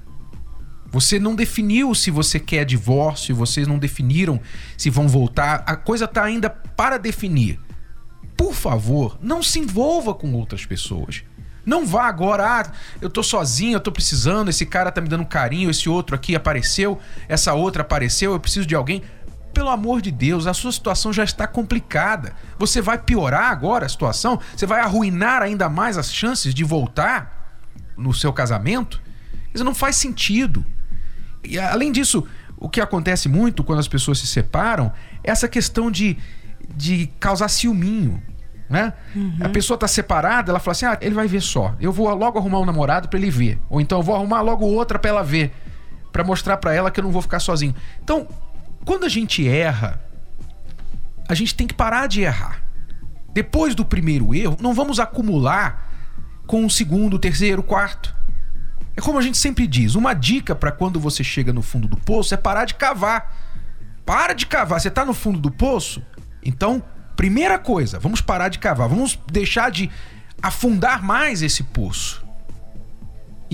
Você 0.92 1.18
não 1.18 1.34
definiu 1.34 1.92
se 1.96 2.12
você 2.12 2.38
quer 2.38 2.64
divórcio, 2.64 3.34
vocês 3.34 3.66
não 3.66 3.76
definiram 3.76 4.40
se 4.76 4.88
vão 4.88 5.08
voltar. 5.08 5.64
A 5.66 5.74
coisa 5.74 6.04
está 6.04 6.22
ainda 6.22 6.48
para 6.48 6.96
definir. 6.96 7.58
Por 8.36 8.54
favor, 8.54 9.18
não 9.20 9.42
se 9.42 9.58
envolva 9.58 10.14
com 10.14 10.32
outras 10.34 10.64
pessoas. 10.64 11.24
Não 11.66 11.84
vá 11.84 12.04
agora, 12.04 12.60
ah, 12.60 12.72
eu 13.00 13.10
tô 13.10 13.20
sozinho, 13.20 13.74
eu 13.74 13.80
tô 13.80 13.90
precisando, 13.90 14.48
esse 14.48 14.64
cara 14.64 14.92
tá 14.92 15.00
me 15.00 15.08
dando 15.08 15.24
carinho, 15.26 15.70
esse 15.70 15.88
outro 15.88 16.14
aqui 16.14 16.36
apareceu, 16.36 17.00
essa 17.28 17.52
outra 17.52 17.82
apareceu, 17.82 18.32
eu 18.32 18.38
preciso 18.38 18.64
de 18.64 18.76
alguém. 18.76 19.02
Pelo 19.54 19.70
amor 19.70 20.02
de 20.02 20.10
Deus, 20.10 20.46
a 20.46 20.52
sua 20.52 20.72
situação 20.72 21.12
já 21.12 21.22
está 21.22 21.46
complicada. 21.46 22.34
Você 22.58 22.82
vai 22.82 22.98
piorar 22.98 23.52
agora 23.52 23.86
a 23.86 23.88
situação? 23.88 24.40
Você 24.54 24.66
vai 24.66 24.80
arruinar 24.80 25.42
ainda 25.42 25.68
mais 25.68 25.96
as 25.96 26.12
chances 26.12 26.52
de 26.52 26.64
voltar 26.64 27.62
no 27.96 28.12
seu 28.12 28.32
casamento? 28.32 29.00
Isso 29.54 29.62
não 29.62 29.74
faz 29.74 29.94
sentido. 29.94 30.66
E 31.44 31.58
além 31.58 31.92
disso, 31.92 32.26
o 32.56 32.68
que 32.68 32.80
acontece 32.80 33.28
muito 33.28 33.62
quando 33.62 33.78
as 33.78 33.88
pessoas 33.88 34.18
se 34.18 34.26
separam 34.26 34.92
é 35.22 35.30
essa 35.30 35.46
questão 35.46 35.90
de, 35.90 36.18
de 36.74 37.08
causar 37.20 37.48
ciúminho. 37.48 38.20
Né? 38.68 38.92
Uhum. 39.14 39.36
A 39.40 39.48
pessoa 39.50 39.76
está 39.76 39.86
separada, 39.86 40.50
ela 40.50 40.58
fala 40.58 40.72
assim: 40.72 40.86
ah, 40.86 40.98
ele 41.00 41.14
vai 41.14 41.28
ver 41.28 41.42
só. 41.42 41.76
Eu 41.78 41.92
vou 41.92 42.12
logo 42.14 42.38
arrumar 42.38 42.58
um 42.58 42.64
namorado 42.64 43.08
para 43.08 43.18
ele 43.18 43.30
ver. 43.30 43.58
Ou 43.70 43.80
então 43.80 43.98
eu 43.98 44.02
vou 44.02 44.16
arrumar 44.16 44.40
logo 44.40 44.64
outra 44.64 44.98
para 44.98 45.10
ela 45.10 45.22
ver. 45.22 45.52
para 46.10 46.24
mostrar 46.24 46.56
para 46.56 46.74
ela 46.74 46.90
que 46.90 46.98
eu 46.98 47.04
não 47.04 47.12
vou 47.12 47.22
ficar 47.22 47.38
sozinho. 47.38 47.74
Então, 48.02 48.26
quando 48.84 49.04
a 49.04 49.08
gente 49.08 49.46
erra, 49.48 50.00
a 51.28 51.34
gente 51.34 51.54
tem 51.54 51.66
que 51.66 51.74
parar 51.74 52.06
de 52.06 52.22
errar. 52.22 52.62
Depois 53.32 53.74
do 53.74 53.84
primeiro 53.84 54.34
erro, 54.34 54.56
não 54.60 54.74
vamos 54.74 55.00
acumular 55.00 55.90
com 56.46 56.64
o 56.64 56.70
segundo, 56.70 57.18
terceiro, 57.18 57.62
quarto. 57.62 58.14
É 58.96 59.00
como 59.00 59.18
a 59.18 59.22
gente 59.22 59.38
sempre 59.38 59.66
diz, 59.66 59.94
uma 59.94 60.14
dica 60.14 60.54
para 60.54 60.70
quando 60.70 61.00
você 61.00 61.24
chega 61.24 61.52
no 61.52 61.62
fundo 61.62 61.88
do 61.88 61.96
poço 61.96 62.32
é 62.32 62.36
parar 62.36 62.64
de 62.64 62.74
cavar. 62.74 63.34
Para 64.06 64.34
de 64.34 64.46
cavar. 64.46 64.80
Você 64.80 64.88
está 64.88 65.04
no 65.04 65.14
fundo 65.14 65.38
do 65.38 65.50
poço? 65.50 66.02
Então, 66.44 66.82
primeira 67.16 67.58
coisa, 67.58 67.98
vamos 67.98 68.20
parar 68.20 68.48
de 68.48 68.58
cavar. 68.58 68.88
Vamos 68.88 69.18
deixar 69.32 69.70
de 69.70 69.90
afundar 70.40 71.02
mais 71.02 71.42
esse 71.42 71.62
poço. 71.64 72.23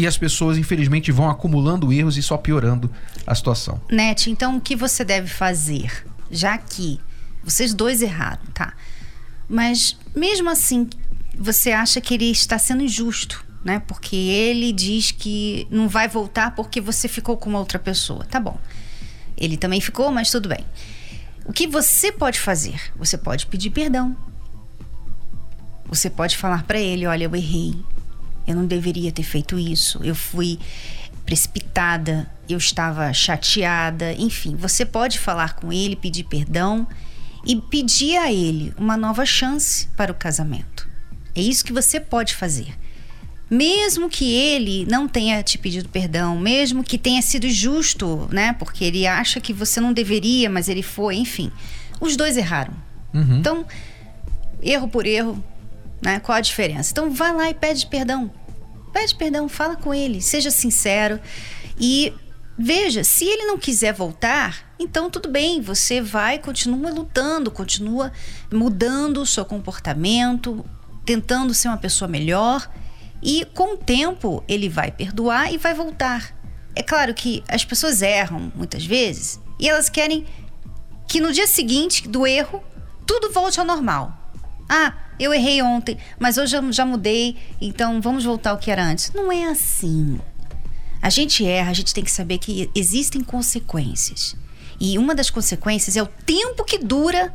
E 0.00 0.07
as 0.07 0.16
pessoas, 0.16 0.57
infelizmente, 0.57 1.12
vão 1.12 1.28
acumulando 1.28 1.92
erros 1.92 2.16
e 2.16 2.23
só 2.23 2.37
piorando 2.37 2.90
a 3.26 3.35
situação. 3.35 3.80
Net, 3.90 4.30
então 4.30 4.57
o 4.57 4.61
que 4.61 4.75
você 4.75 5.04
deve 5.04 5.28
fazer? 5.28 6.07
Já 6.30 6.57
que 6.57 6.99
vocês 7.45 7.75
dois 7.75 8.00
erraram, 8.00 8.42
tá? 8.54 8.73
Mas 9.47 9.99
mesmo 10.16 10.49
assim, 10.49 10.88
você 11.37 11.73
acha 11.73 12.00
que 12.00 12.14
ele 12.14 12.30
está 12.30 12.59
sendo 12.59 12.83
injusto 12.83 13.45
né? 13.64 13.83
Porque 13.87 14.16
ele 14.16 14.73
diz 14.73 15.11
que 15.11 15.66
não 15.71 15.88
vai 15.88 16.09
voltar 16.09 16.54
porque 16.54 16.80
você 16.80 17.09
ficou 17.09 17.37
com 17.37 17.52
outra 17.54 17.78
pessoa. 17.78 18.25
Tá 18.25 18.40
bom. 18.40 18.59
Ele 19.37 19.57
também 19.57 19.80
ficou, 19.80 20.11
mas 20.11 20.30
tudo 20.30 20.49
bem. 20.49 20.64
O 21.45 21.52
que 21.52 21.66
você 21.66 22.12
pode 22.12 22.38
fazer? 22.40 22.80
Você 22.97 23.16
pode 23.19 23.47
pedir 23.47 23.71
perdão. 23.71 24.16
Você 25.87 26.09
pode 26.09 26.37
falar 26.37 26.64
para 26.64 26.78
ele: 26.78 27.07
olha, 27.07 27.25
eu 27.25 27.35
errei. 27.35 27.75
Eu 28.47 28.55
não 28.55 28.67
deveria 28.67 29.13
ter 29.13 29.23
feito 29.23 29.59
isso. 29.59 30.01
Eu 30.03 30.15
fui 30.15 30.59
precipitada, 31.25 32.31
eu 32.49 32.59
estava 32.59 33.13
chateada. 33.13 34.13
Enfim, 34.15 34.57
você 34.57 34.85
pode 34.85 35.19
falar 35.19 35.55
com 35.55 35.73
ele, 35.73 35.97
pedir 35.97 36.25
perdão 36.25 36.87
e 37.47 37.57
pedir 37.57 38.17
a 38.17 38.33
ele 38.33 38.75
uma 38.77 38.97
nova 38.97 39.25
chance 39.25 39.87
para 39.97 40.13
o 40.13 40.15
casamento. 40.15 40.89
É 41.35 41.41
isso 41.41 41.65
que 41.65 41.73
você 41.73 42.01
pode 42.01 42.35
fazer 42.35 42.75
mesmo 43.51 44.09
que 44.09 44.33
ele 44.33 44.87
não 44.89 45.09
tenha 45.09 45.43
te 45.43 45.59
pedido 45.59 45.89
perdão, 45.89 46.39
mesmo 46.39 46.85
que 46.85 46.97
tenha 46.97 47.21
sido 47.21 47.49
justo, 47.49 48.29
né? 48.31 48.53
Porque 48.53 48.85
ele 48.85 49.07
acha 49.09 49.41
que 49.41 49.53
você 49.53 49.81
não 49.81 49.93
deveria, 49.93 50.49
mas 50.49 50.69
ele 50.69 50.85
foi, 50.85 51.17
enfim. 51.17 51.51
Os 52.01 52.17
dois 52.17 52.37
erraram. 52.37 52.73
Uhum. 53.13 53.39
Então, 53.39 53.67
erro 54.63 54.87
por 54.87 55.05
erro, 55.05 55.43
né? 56.02 56.21
Qual 56.21 56.37
a 56.37 56.40
diferença? 56.40 56.92
Então, 56.92 57.11
vai 57.11 57.35
lá 57.35 57.50
e 57.50 57.54
pede 57.54 57.87
perdão. 57.87 58.30
Pede 58.92 59.14
perdão, 59.14 59.49
fala 59.49 59.76
com 59.76 59.95
ele, 59.95 60.21
seja 60.21 60.50
sincero 60.50 61.21
e 61.78 62.12
veja, 62.59 63.04
se 63.04 63.25
ele 63.25 63.47
não 63.47 63.57
quiser 63.57 63.95
voltar, 63.95 64.75
então 64.78 65.09
tudo 65.09 65.28
bem, 65.28 65.61
você 65.61 66.02
vai, 66.02 66.38
continua 66.38 66.90
lutando, 66.90 67.50
continua 67.50 68.12
mudando 68.52 69.23
o 69.23 69.26
seu 69.26 69.45
comportamento, 69.45 70.64
tentando 71.07 71.54
ser 71.54 71.69
uma 71.69 71.76
pessoa 71.76 72.09
melhor 72.09 72.71
e 73.23 73.47
com 73.54 73.75
o 73.75 73.76
tempo 73.76 74.42
ele 74.49 74.69
vai 74.69 74.90
perdoar 74.90 75.52
e 75.52 75.57
vai 75.57 75.73
voltar. 75.73 76.37
É 76.75 76.83
claro 76.83 77.14
que 77.14 77.42
as 77.49 77.64
pessoas 77.64 78.02
erram 78.02 78.52
muitas 78.54 78.85
vezes 78.85 79.40
e 79.59 79.69
elas 79.69 79.88
querem 79.88 80.26
que 81.09 81.21
no 81.21 81.33
dia 81.33 81.47
seguinte 81.47 82.09
do 82.09 82.26
erro 82.26 82.62
tudo 83.07 83.33
volte 83.33 83.59
ao 83.59 83.66
normal. 83.66 84.16
Ah, 84.69 84.95
eu 85.21 85.35
errei 85.35 85.61
ontem, 85.61 85.99
mas 86.19 86.39
hoje 86.39 86.57
eu 86.57 86.73
já 86.73 86.85
mudei, 86.87 87.37
então 87.61 88.00
vamos 88.00 88.25
voltar 88.25 88.50
ao 88.50 88.59
que 88.59 88.71
era 88.71 88.83
antes. 88.83 89.12
Não 89.15 89.31
é 89.31 89.45
assim. 89.45 90.19
A 91.03 91.11
gente 91.11 91.47
erra, 91.47 91.71
a 91.71 91.75
gente 91.75 91.93
tem 91.93 92.03
que 92.03 92.11
saber 92.11 92.39
que 92.39 92.71
existem 92.75 93.23
consequências. 93.23 94.35
E 94.81 94.97
uma 94.97 95.15
das 95.15 95.29
consequências 95.29 95.97
é 95.97 96.03
o 96.03 96.07
tempo 96.07 96.65
que 96.65 96.79
dura, 96.79 97.35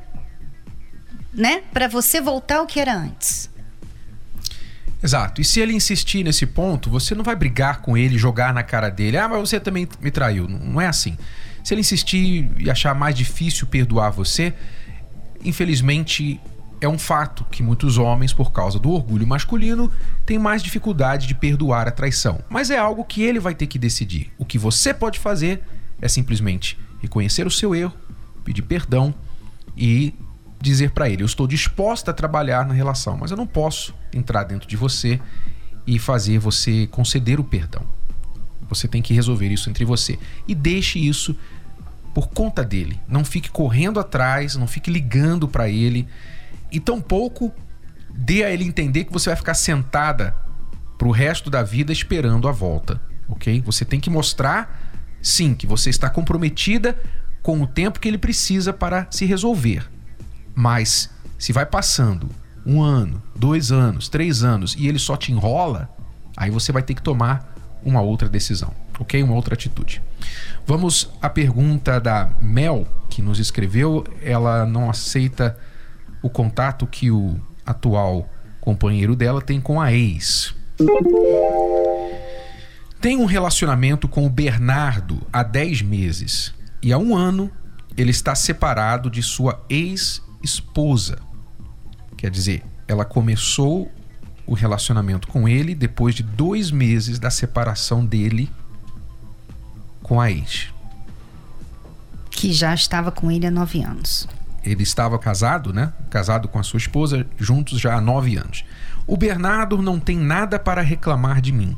né, 1.32 1.62
para 1.72 1.88
você 1.88 2.20
voltar 2.20 2.58
ao 2.58 2.66
que 2.66 2.80
era 2.80 2.96
antes. 2.96 3.50
Exato. 5.04 5.40
E 5.40 5.46
se 5.46 5.60
ele 5.60 5.74
insistir 5.74 6.24
nesse 6.24 6.48
ponto, 6.48 6.90
você 6.90 7.14
não 7.14 7.24
vai 7.24 7.36
brigar 7.36 7.82
com 7.82 7.96
ele, 7.96 8.18
jogar 8.18 8.52
na 8.52 8.64
cara 8.64 8.90
dele. 8.90 9.18
Ah, 9.18 9.28
mas 9.28 9.40
você 9.40 9.60
também 9.60 9.88
me 10.02 10.10
traiu. 10.10 10.48
Não 10.48 10.82
é 10.82 10.88
assim. 10.88 11.16
Se 11.64 11.76
ele 11.76 11.82
insistir 11.82 12.50
e 12.58 12.72
achar 12.72 12.96
mais 12.96 13.14
difícil 13.14 13.68
perdoar 13.68 14.10
você, 14.10 14.54
infelizmente 15.44 16.40
é 16.82 16.88
um 16.88 16.98
fato 16.98 17.46
que 17.46 17.64
muitos 17.64 17.98
homens, 17.98 18.34
por 18.34 18.52
causa 18.52 18.80
do 18.80 18.92
orgulho 18.92 19.26
masculino, 19.26 19.92
têm 20.26 20.38
mais 20.38 20.62
dificuldade 20.62 21.28
de 21.28 21.34
perdoar 21.34 21.88
a 21.88 21.92
traição. 21.92 22.40
Mas 22.50 22.70
é 22.70 22.78
algo 22.78 23.04
que 23.04 23.24
ele 23.24 23.40
vai 23.40 23.56
ter 23.56 23.68
que 23.68 23.80
decidir. 23.80 24.32
O 24.38 24.46
que 24.46 24.58
você 24.58 24.94
pode 24.94 25.20
fazer 25.20 25.64
é 26.02 26.08
simplesmente 26.08 26.78
reconhecer 27.02 27.48
o 27.48 27.52
seu 27.52 27.74
erro, 27.74 27.94
pedir 28.44 28.62
perdão 28.62 29.14
e 29.78 30.14
dizer 30.60 30.92
para 30.92 31.10
ele: 31.10 31.24
Eu 31.24 31.28
estou 31.28 31.48
disposta 31.48 32.12
a 32.12 32.14
trabalhar 32.14 32.66
na 32.66 32.74
relação, 32.74 33.18
mas 33.18 33.32
eu 33.32 33.38
não 33.38 33.48
posso 33.48 33.94
entrar 34.14 34.44
dentro 34.44 34.68
de 34.68 34.76
você 34.76 35.20
e 35.88 36.00
fazer 36.00 36.40
você 36.40 36.88
conceder 36.88 37.40
o 37.40 37.44
perdão. 37.44 37.84
Você 38.68 38.88
tem 38.88 39.02
que 39.02 39.14
resolver 39.14 39.48
isso 39.50 39.70
entre 39.70 39.86
você. 39.86 40.18
E 40.48 40.56
deixe 40.56 40.98
isso 41.00 41.36
por 42.14 42.30
conta 42.30 42.64
dele. 42.64 43.00
Não 43.08 43.24
fique 43.24 43.52
correndo 43.52 44.00
atrás, 44.00 44.56
não 44.56 44.68
fique 44.68 44.90
ligando 44.90 45.48
para 45.48 45.70
ele. 45.70 46.08
E 46.76 46.80
tampouco 46.82 47.54
dê 48.14 48.44
a 48.44 48.52
ele 48.52 48.66
entender 48.66 49.06
que 49.06 49.14
você 49.14 49.30
vai 49.30 49.38
ficar 49.38 49.54
sentada 49.54 50.36
pro 50.98 51.10
resto 51.10 51.50
da 51.50 51.64
vida 51.64 51.94
esperando 51.94 52.50
a 52.50 52.52
volta, 52.52 53.00
ok? 53.30 53.62
Você 53.62 53.86
tem 53.86 53.98
que 53.98 54.10
mostrar, 54.10 54.94
sim, 55.22 55.56
que 55.56 55.66
você 55.66 55.90
está 55.90 56.10
comprometida 56.10 57.02
com 57.42 57.62
o 57.62 57.68
tempo 57.68 57.98
que 57.98 58.10
ele 58.10 58.18
precisa 58.18 58.74
para 58.74 59.08
se 59.10 59.24
resolver. 59.24 59.90
Mas 60.54 61.10
se 61.38 61.54
vai 61.54 61.66
passando 61.66 62.30
um 62.66 62.82
ano, 62.82 63.24
dois 63.34 63.72
anos, 63.72 64.10
três 64.10 64.44
anos 64.44 64.76
e 64.78 64.86
ele 64.86 65.00
só 65.00 65.16
te 65.16 65.32
enrola, 65.32 65.90
aí 66.36 66.52
você 66.52 66.74
vai 66.74 66.84
ter 66.84 66.94
que 66.94 67.02
tomar 67.02 67.56
uma 67.86 68.02
outra 68.02 68.28
decisão, 68.28 68.74
ok? 69.00 69.24
Uma 69.24 69.36
outra 69.36 69.54
atitude. 69.54 70.02
Vamos 70.68 71.10
à 71.22 71.30
pergunta 71.30 72.02
da 72.02 72.32
Mel, 72.42 72.86
que 73.10 73.22
nos 73.22 73.40
escreveu. 73.40 74.04
Ela 74.22 74.66
não 74.66 74.90
aceita 74.90 75.58
o 76.26 76.30
contato 76.30 76.88
que 76.88 77.12
o 77.12 77.40
atual 77.64 78.28
companheiro 78.60 79.16
dela 79.16 79.40
tem 79.40 79.62
com 79.62 79.80
a 79.80 79.94
ex. 79.94 80.56
Tem 83.00 83.16
um 83.16 83.26
relacionamento 83.26 84.08
com 84.08 84.26
o 84.26 84.30
Bernardo 84.30 85.22
há 85.32 85.44
10 85.44 85.84
meses 85.84 86.52
e 86.82 86.92
há 86.92 86.98
um 86.98 87.16
ano 87.16 87.52
ele 87.96 88.10
está 88.10 88.34
separado 88.34 89.08
de 89.08 89.22
sua 89.22 89.64
ex 89.70 90.20
esposa. 90.42 91.20
Quer 92.18 92.32
dizer, 92.32 92.64
ela 92.88 93.06
começou 93.06 93.92
o 94.48 94.56
relacionamento 94.56 95.28
com 95.28 95.48
ele 95.48 95.76
depois 95.76 96.16
de 96.16 96.24
dois 96.24 96.72
meses 96.72 97.20
da 97.20 97.30
separação 97.30 98.04
dele 98.04 98.50
com 100.02 100.20
a 100.20 100.32
ex. 100.32 100.70
Que 102.32 102.52
já 102.52 102.74
estava 102.74 103.12
com 103.12 103.30
ele 103.30 103.46
há 103.46 103.52
nove 103.52 103.84
anos. 103.84 104.28
Ele 104.66 104.84
estava 104.84 105.20
casado, 105.20 105.72
né? 105.72 105.94
Casado 106.10 106.48
com 106.48 106.58
a 106.58 106.64
sua 106.64 106.78
esposa, 106.78 107.26
juntos 107.38 107.80
já 107.80 107.96
há 107.96 108.02
nove 108.02 108.36
anos. 108.36 108.66
O 109.06 109.16
Bernardo 109.16 109.82
não 109.82 110.00
tem 110.00 110.18
nada 110.18 110.58
para 110.58 110.82
reclamar 110.82 111.40
de 111.40 111.52
mim. 111.52 111.78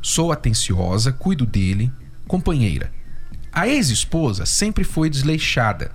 Sou 0.00 0.32
atenciosa, 0.32 1.12
cuido 1.12 1.44
dele, 1.44 1.92
companheira. 2.26 2.90
A 3.52 3.68
ex-esposa 3.68 4.46
sempre 4.46 4.84
foi 4.84 5.10
desleixada 5.10 5.90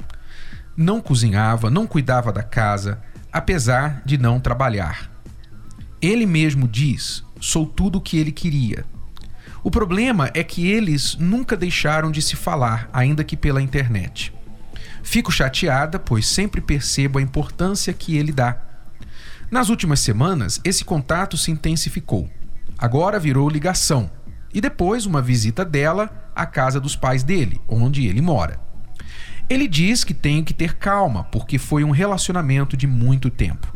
não 0.75 1.01
cozinhava, 1.01 1.69
não 1.69 1.85
cuidava 1.85 2.31
da 2.31 2.43
casa, 2.43 2.99
apesar 3.31 4.01
de 4.05 4.17
não 4.17 4.39
trabalhar. 4.39 5.09
Ele 6.01 6.25
mesmo 6.25 6.67
diz: 6.67 7.23
sou 7.39 7.65
tudo 7.65 7.97
o 7.97 8.01
que 8.01 8.17
ele 8.17 8.31
queria. 8.31 8.85
O 9.63 9.69
problema 9.69 10.31
é 10.33 10.43
que 10.43 10.67
eles 10.67 11.15
nunca 11.19 11.55
deixaram 11.55 12.11
de 12.11 12.21
se 12.21 12.35
falar, 12.35 12.89
ainda 12.91 13.23
que 13.23 13.37
pela 13.37 13.61
internet. 13.61 14.33
Fico 15.03 15.31
chateada, 15.31 15.99
pois 15.99 16.27
sempre 16.27 16.61
percebo 16.61 17.19
a 17.19 17.21
importância 17.21 17.93
que 17.93 18.17
ele 18.17 18.31
dá. 18.31 18.57
Nas 19.49 19.69
últimas 19.69 19.99
semanas, 19.99 20.61
esse 20.63 20.85
contato 20.85 21.37
se 21.37 21.51
intensificou. 21.51 22.29
Agora 22.77 23.19
virou 23.19 23.49
ligação, 23.49 24.09
e 24.53 24.61
depois 24.61 25.05
uma 25.05 25.21
visita 25.21 25.65
dela 25.65 26.31
à 26.35 26.45
casa 26.45 26.79
dos 26.79 26.95
pais 26.95 27.23
dele, 27.23 27.61
onde 27.67 28.07
ele 28.07 28.21
mora. 28.21 28.59
Ele 29.49 29.67
diz 29.67 30.03
que 30.03 30.13
tenho 30.13 30.45
que 30.45 30.53
ter 30.53 30.75
calma, 30.75 31.25
porque 31.25 31.57
foi 31.57 31.83
um 31.83 31.91
relacionamento 31.91 32.77
de 32.77 32.87
muito 32.87 33.29
tempo. 33.29 33.75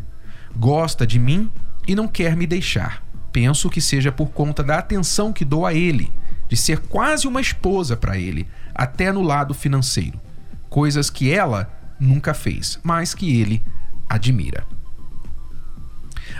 Gosta 0.55 1.05
de 1.05 1.19
mim 1.19 1.51
e 1.85 1.93
não 1.93 2.07
quer 2.07 2.35
me 2.35 2.47
deixar. 2.47 3.03
Penso 3.31 3.69
que 3.69 3.81
seja 3.81 4.11
por 4.11 4.29
conta 4.29 4.63
da 4.63 4.77
atenção 4.77 5.33
que 5.33 5.43
dou 5.43 5.65
a 5.65 5.73
ele, 5.73 6.13
de 6.47 6.55
ser 6.55 6.79
quase 6.79 7.27
uma 7.27 7.41
esposa 7.41 7.97
para 7.97 8.17
ele, 8.17 8.47
até 8.73 9.11
no 9.11 9.21
lado 9.21 9.53
financeiro. 9.53 10.17
Coisas 10.75 11.09
que 11.09 11.31
ela 11.31 11.71
nunca 11.97 12.33
fez, 12.33 12.77
mas 12.83 13.13
que 13.13 13.39
ele 13.39 13.63
admira. 14.09 14.67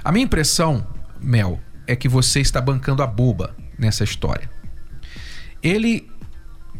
A 0.04 0.12
minha 0.12 0.26
impressão, 0.26 0.86
Mel, 1.22 1.58
é 1.88 1.96
que 1.96 2.10
você 2.10 2.42
está 2.42 2.60
bancando 2.60 3.02
a 3.02 3.08
boba 3.08 3.56
nessa 3.80 4.04
história. 4.04 4.50
Ele 5.64 6.12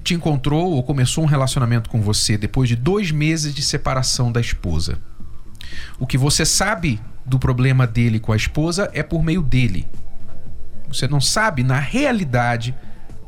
te 0.04 0.14
encontrou 0.14 0.74
ou 0.74 0.84
começou 0.84 1.24
um 1.24 1.28
relacionamento 1.28 1.90
com 1.90 2.02
você 2.02 2.38
depois 2.38 2.68
de 2.68 2.76
dois 2.76 3.10
meses 3.10 3.56
de 3.56 3.62
separação 3.62 4.34
da 4.34 4.42
esposa. 4.42 5.00
O 5.98 6.06
que 6.06 6.18
você 6.18 6.46
sabe 6.46 7.00
do 7.26 7.40
problema 7.40 7.88
dele 7.88 8.20
com 8.20 8.34
a 8.34 8.36
esposa 8.36 8.92
é 8.92 9.02
por 9.02 9.24
meio 9.24 9.42
dele. 9.42 9.88
Você 10.90 11.08
não 11.08 11.22
sabe, 11.22 11.64
na 11.64 11.80
realidade, 11.80 12.76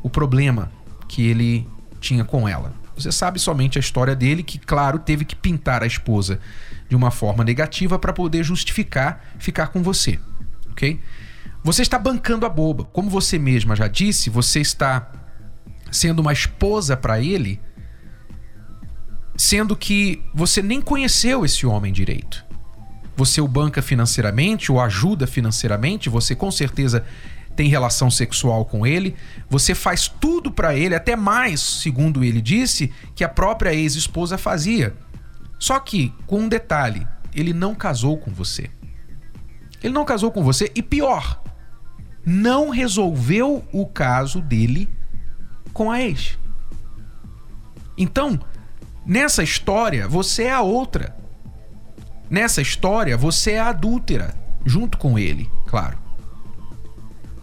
o 0.03 0.09
problema 0.09 0.69
que 1.07 1.25
ele 1.25 1.65
tinha 2.01 2.25
com 2.25 2.45
ela. 2.45 2.73
Você 2.97 3.11
sabe 3.11 3.39
somente 3.39 3.77
a 3.77 3.81
história 3.81 4.15
dele, 4.15 4.41
que, 4.41 4.57
claro, 4.57 4.97
teve 4.97 5.23
que 5.23 5.35
pintar 5.35 5.83
a 5.83 5.87
esposa 5.87 6.39
de 6.89 6.95
uma 6.95 7.11
forma 7.11 7.43
negativa 7.43 7.99
para 7.99 8.11
poder 8.11 8.43
justificar 8.43 9.23
ficar 9.37 9.67
com 9.67 9.83
você. 9.83 10.19
Ok? 10.71 10.99
Você 11.63 11.81
está 11.81 11.99
bancando 11.99 12.45
a 12.45 12.49
boba. 12.49 12.85
Como 12.85 13.09
você 13.09 13.37
mesma 13.37 13.75
já 13.75 13.87
disse, 13.87 14.29
você 14.29 14.61
está 14.61 15.11
sendo 15.91 16.19
uma 16.19 16.33
esposa 16.33 16.97
para 16.97 17.19
ele, 17.19 17.61
sendo 19.35 19.75
que 19.75 20.23
você 20.33 20.61
nem 20.61 20.81
conheceu 20.81 21.45
esse 21.45 21.65
homem 21.65 21.93
direito. 21.93 22.45
Você 23.15 23.41
o 23.41 23.47
banca 23.47 23.81
financeiramente, 23.81 24.71
o 24.71 24.79
ajuda 24.79 25.27
financeiramente, 25.27 26.09
você 26.09 26.35
com 26.35 26.51
certeza 26.51 27.05
tem 27.57 27.67
relação 27.67 28.11
sexual 28.11 28.63
com 28.65 28.85
ele, 28.85 29.15
você 29.49 29.73
faz 29.73 30.07
tudo 30.07 30.51
para 30.51 30.75
ele, 30.75 30.93
até 30.93 31.15
mais, 31.15 31.59
segundo 31.59 32.23
ele 32.23 32.39
disse, 32.39 32.93
que 33.15 33.23
a 33.23 33.29
própria 33.29 33.73
ex-esposa 33.73 34.37
fazia. 34.37 34.95
Só 35.57 35.79
que, 35.79 36.13
com 36.27 36.41
um 36.41 36.47
detalhe, 36.47 37.05
ele 37.33 37.53
não 37.53 37.73
casou 37.73 38.15
com 38.15 38.31
você. 38.31 38.69
Ele 39.83 39.91
não 39.91 40.05
casou 40.05 40.31
com 40.31 40.43
você 40.43 40.71
e 40.75 40.83
pior, 40.83 41.41
não 42.23 42.69
resolveu 42.69 43.65
o 43.71 43.87
caso 43.87 44.39
dele 44.39 44.87
com 45.73 45.89
a 45.89 45.99
ex. 45.99 46.37
Então, 47.97 48.39
nessa 49.03 49.41
história, 49.41 50.07
você 50.07 50.43
é 50.43 50.53
a 50.53 50.61
outra. 50.61 51.17
Nessa 52.29 52.61
história, 52.61 53.17
você 53.17 53.53
é 53.53 53.59
a 53.59 53.69
adúltera, 53.69 54.35
junto 54.63 54.99
com 54.99 55.17
ele, 55.17 55.49
claro. 55.65 56.06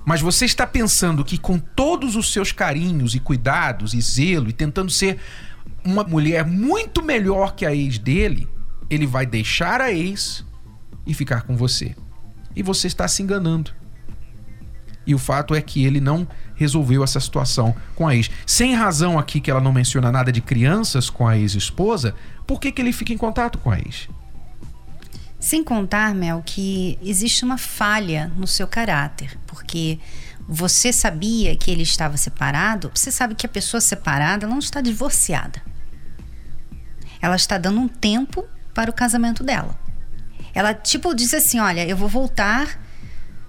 Mas 0.04 0.20
você 0.20 0.44
está 0.44 0.66
pensando 0.66 1.24
que 1.24 1.38
com 1.38 1.58
todos 1.58 2.14
os 2.14 2.32
seus 2.32 2.52
carinhos 2.52 3.14
e 3.14 3.20
cuidados 3.20 3.94
e 3.94 4.00
zelo 4.00 4.50
e 4.50 4.52
tentando 4.52 4.90
ser 4.90 5.18
uma 5.84 6.04
mulher 6.04 6.44
muito 6.46 7.02
melhor 7.02 7.54
que 7.54 7.64
a 7.64 7.74
ex 7.74 7.98
dele, 7.98 8.48
ele 8.90 9.06
vai 9.06 9.24
deixar 9.24 9.80
a 9.80 9.92
ex 9.92 10.44
e 11.06 11.14
ficar 11.14 11.42
com 11.42 11.56
você. 11.56 11.94
E 12.54 12.62
você 12.62 12.86
está 12.86 13.08
se 13.08 13.22
enganando. 13.22 13.70
E 15.06 15.14
o 15.14 15.18
fato 15.18 15.54
é 15.54 15.60
que 15.60 15.84
ele 15.84 16.00
não 16.00 16.26
resolveu 16.54 17.02
essa 17.02 17.20
situação 17.20 17.74
com 17.94 18.06
a 18.06 18.14
ex. 18.14 18.30
Sem 18.46 18.74
razão 18.74 19.18
aqui 19.18 19.40
que 19.40 19.50
ela 19.50 19.60
não 19.60 19.72
menciona 19.72 20.12
nada 20.12 20.30
de 20.30 20.40
crianças 20.40 21.10
com 21.10 21.26
a 21.26 21.36
ex-esposa, 21.36 22.14
por 22.46 22.60
que, 22.60 22.72
que 22.72 22.80
ele 22.80 22.92
fica 22.92 23.12
em 23.12 23.18
contato 23.18 23.58
com 23.58 23.70
a 23.70 23.78
ex? 23.78 24.08
Sem 25.44 25.62
contar, 25.62 26.14
Mel, 26.14 26.42
que 26.42 26.98
existe 27.02 27.44
uma 27.44 27.59
falha 27.59 28.33
no 28.35 28.46
seu 28.46 28.66
caráter, 28.66 29.38
porque 29.46 29.98
você 30.48 30.90
sabia 30.90 31.54
que 31.54 31.70
ele 31.70 31.83
estava 31.83 32.16
separado, 32.16 32.90
você 32.94 33.11
sabe 33.11 33.35
que 33.35 33.44
a 33.44 33.48
pessoa 33.48 33.78
separada 33.78 34.46
não 34.46 34.59
está 34.59 34.80
divorciada. 34.80 35.61
Ela 37.20 37.37
está 37.37 37.59
dando 37.59 37.78
um 37.78 37.88
tempo 37.88 38.42
para 38.72 38.88
o 38.90 38.94
casamento 38.94 39.44
dela. 39.44 39.78
Ela, 40.54 40.72
tipo, 40.72 41.14
diz 41.14 41.35
assim: 41.35 41.61
Olha, 41.61 41.87
eu 41.87 41.94
vou 41.94 42.09
voltar, 42.09 42.80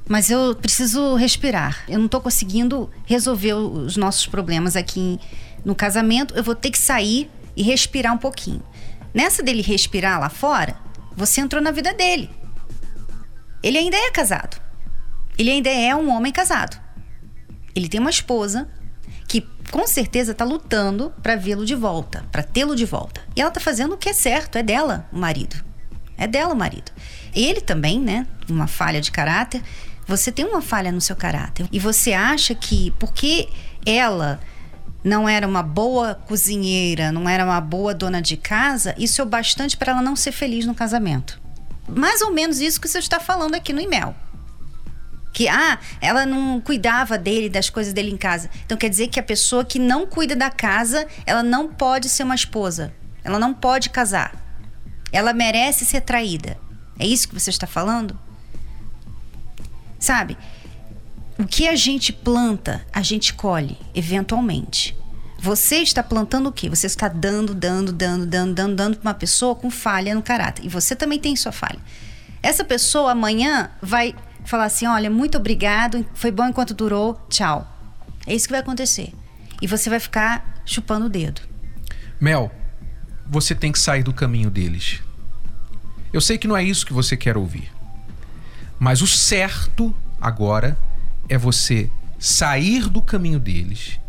mas 0.05 0.29
eu 0.29 0.53
preciso 0.53 1.15
respirar. 1.15 1.86
Eu 1.88 1.99
não 1.99 2.08
estou 2.08 2.19
conseguindo 2.19 2.91
resolver 3.05 3.53
os 3.53 3.95
nossos 3.95 4.27
problemas 4.27 4.75
aqui 4.75 5.17
no 5.63 5.73
casamento. 5.73 6.34
Eu 6.36 6.43
vou 6.43 6.55
ter 6.55 6.71
que 6.71 6.77
sair 6.77 7.31
e 7.55 7.63
respirar 7.63 8.13
um 8.13 8.17
pouquinho. 8.17 8.62
Nessa 9.13 9.41
dele 9.41 9.62
respirar 9.62 10.19
lá 10.19 10.27
fora, 10.27 10.84
você 11.15 11.41
entrou 11.41 11.62
na 11.62 11.71
vida 11.71 11.93
dele. 11.93 12.30
Ele 13.63 13.78
ainda 13.78 13.97
é 13.97 14.12
casado. 14.12 14.62
Ele 15.38 15.51
ainda 15.51 15.69
é 15.69 15.95
um 15.95 16.10
homem 16.10 16.32
casado. 16.32 16.80
Ele 17.73 17.89
tem 17.89 17.99
uma 17.99 18.10
esposa 18.10 18.69
que 19.28 19.41
com 19.71 19.88
certeza 19.88 20.32
está 20.32 20.45
lutando 20.45 21.12
para 21.21 21.36
vê-lo 21.36 21.65
de 21.65 21.75
volta, 21.75 22.23
para 22.32 22.43
tê-lo 22.43 22.75
de 22.75 22.86
volta. 22.86 23.21
E 23.36 23.41
ela 23.41 23.49
está 23.49 23.60
fazendo 23.60 23.95
o 23.95 23.97
que 23.97 24.10
é 24.10 24.13
certo, 24.13 24.58
é 24.58 24.63
dela 24.63 25.08
o 25.12 25.17
marido. 25.17 25.56
É 26.17 26.28
dela 26.28 26.54
o 26.54 26.58
marido. 26.58 26.91
Ele 27.34 27.60
também, 27.60 27.99
né, 27.99 28.25
uma 28.49 28.67
falha 28.67 29.01
de 29.01 29.12
caráter. 29.12 29.62
Você 30.08 30.32
tem 30.32 30.45
uma 30.45 30.62
falha 30.62 30.91
no 30.91 31.01
seu 31.01 31.15
caráter. 31.15 31.67
E 31.71 31.80
você 31.80 32.13
acha 32.13 32.56
que 32.56 32.91
porque 32.99 33.49
ela 33.86 34.39
não 35.05 35.29
era 35.29 35.47
uma 35.47 35.61
boa 35.61 36.15
cozinheira, 36.15 37.11
não 37.11 37.29
era 37.29 37.45
uma 37.45 37.61
boa 37.61 37.93
dona 37.93 38.19
de 38.19 38.35
casa, 38.35 38.95
isso 38.97 39.21
é 39.21 39.23
o 39.23 39.27
bastante 39.27 39.77
para 39.77 39.91
ela 39.91 40.01
não 40.01 40.15
ser 40.15 40.31
feliz 40.31 40.65
no 40.65 40.73
casamento. 40.73 41.39
Mais 41.87 42.23
ou 42.23 42.31
menos 42.31 42.59
isso 42.59 42.81
que 42.81 42.87
você 42.87 42.97
está 42.97 43.19
falando 43.19 43.53
aqui 43.53 43.71
no 43.71 43.79
e-mail. 43.79 44.15
Que, 45.31 45.47
ah, 45.47 45.77
ela 46.01 46.25
não 46.25 46.59
cuidava 46.59 47.19
dele, 47.19 47.49
das 47.49 47.69
coisas 47.69 47.93
dele 47.93 48.09
em 48.09 48.17
casa. 48.17 48.49
Então 48.65 48.75
quer 48.75 48.89
dizer 48.89 49.09
que 49.09 49.19
a 49.19 49.23
pessoa 49.23 49.63
que 49.63 49.77
não 49.77 50.07
cuida 50.07 50.35
da 50.35 50.49
casa, 50.49 51.05
ela 51.23 51.43
não 51.43 51.67
pode 51.67 52.09
ser 52.09 52.23
uma 52.23 52.33
esposa. 52.33 52.91
Ela 53.23 53.37
não 53.37 53.53
pode 53.53 53.91
casar. 53.91 54.33
Ela 55.11 55.33
merece 55.33 55.85
ser 55.85 56.01
traída. 56.01 56.57
É 56.97 57.05
isso 57.05 57.27
que 57.27 57.39
você 57.39 57.51
está 57.51 57.67
falando? 57.67 58.17
Sabe? 59.99 60.35
O 61.37 61.45
que 61.45 61.67
a 61.67 61.75
gente 61.75 62.13
planta, 62.13 62.85
a 62.93 63.01
gente 63.01 63.33
colhe, 63.33 63.77
eventualmente. 63.93 64.95
Você 65.37 65.77
está 65.77 66.01
plantando 66.01 66.47
o 66.47 66.51
quê? 66.51 66.69
Você 66.69 66.87
está 66.87 67.07
dando, 67.09 67.53
dando, 67.53 67.91
dando, 67.91 68.25
dando, 68.25 68.53
dando, 68.53 68.75
dando 68.75 68.97
para 68.97 69.09
uma 69.09 69.13
pessoa 69.13 69.53
com 69.53 69.69
falha 69.69 70.15
no 70.15 70.23
caráter. 70.23 70.65
E 70.65 70.69
você 70.69 70.95
também 70.95 71.19
tem 71.19 71.35
sua 71.35 71.51
falha. 71.51 71.79
Essa 72.41 72.63
pessoa 72.63 73.11
amanhã 73.11 73.69
vai 73.81 74.15
falar 74.45 74.65
assim: 74.65 74.87
olha, 74.87 75.09
muito 75.09 75.37
obrigado, 75.37 76.05
foi 76.13 76.31
bom 76.31 76.47
enquanto 76.47 76.73
durou, 76.73 77.19
tchau. 77.29 77.67
É 78.25 78.33
isso 78.33 78.47
que 78.47 78.53
vai 78.53 78.61
acontecer. 78.61 79.13
E 79.61 79.67
você 79.67 79.89
vai 79.89 79.99
ficar 79.99 80.61
chupando 80.65 81.07
o 81.07 81.09
dedo. 81.09 81.41
Mel, 82.19 82.49
você 83.27 83.53
tem 83.53 83.71
que 83.71 83.79
sair 83.79 84.03
do 84.03 84.13
caminho 84.13 84.49
deles. 84.49 85.01
Eu 86.13 86.21
sei 86.21 86.37
que 86.37 86.47
não 86.47 86.55
é 86.55 86.63
isso 86.63 86.85
que 86.85 86.93
você 86.93 87.17
quer 87.17 87.35
ouvir. 87.35 87.71
Mas 88.79 89.01
o 89.01 89.07
certo 89.07 89.93
agora 90.19 90.77
é 91.27 91.38
você 91.38 91.89
sair 92.19 92.89
do 92.89 93.01
caminho 93.01 93.39
deles, 93.39 93.99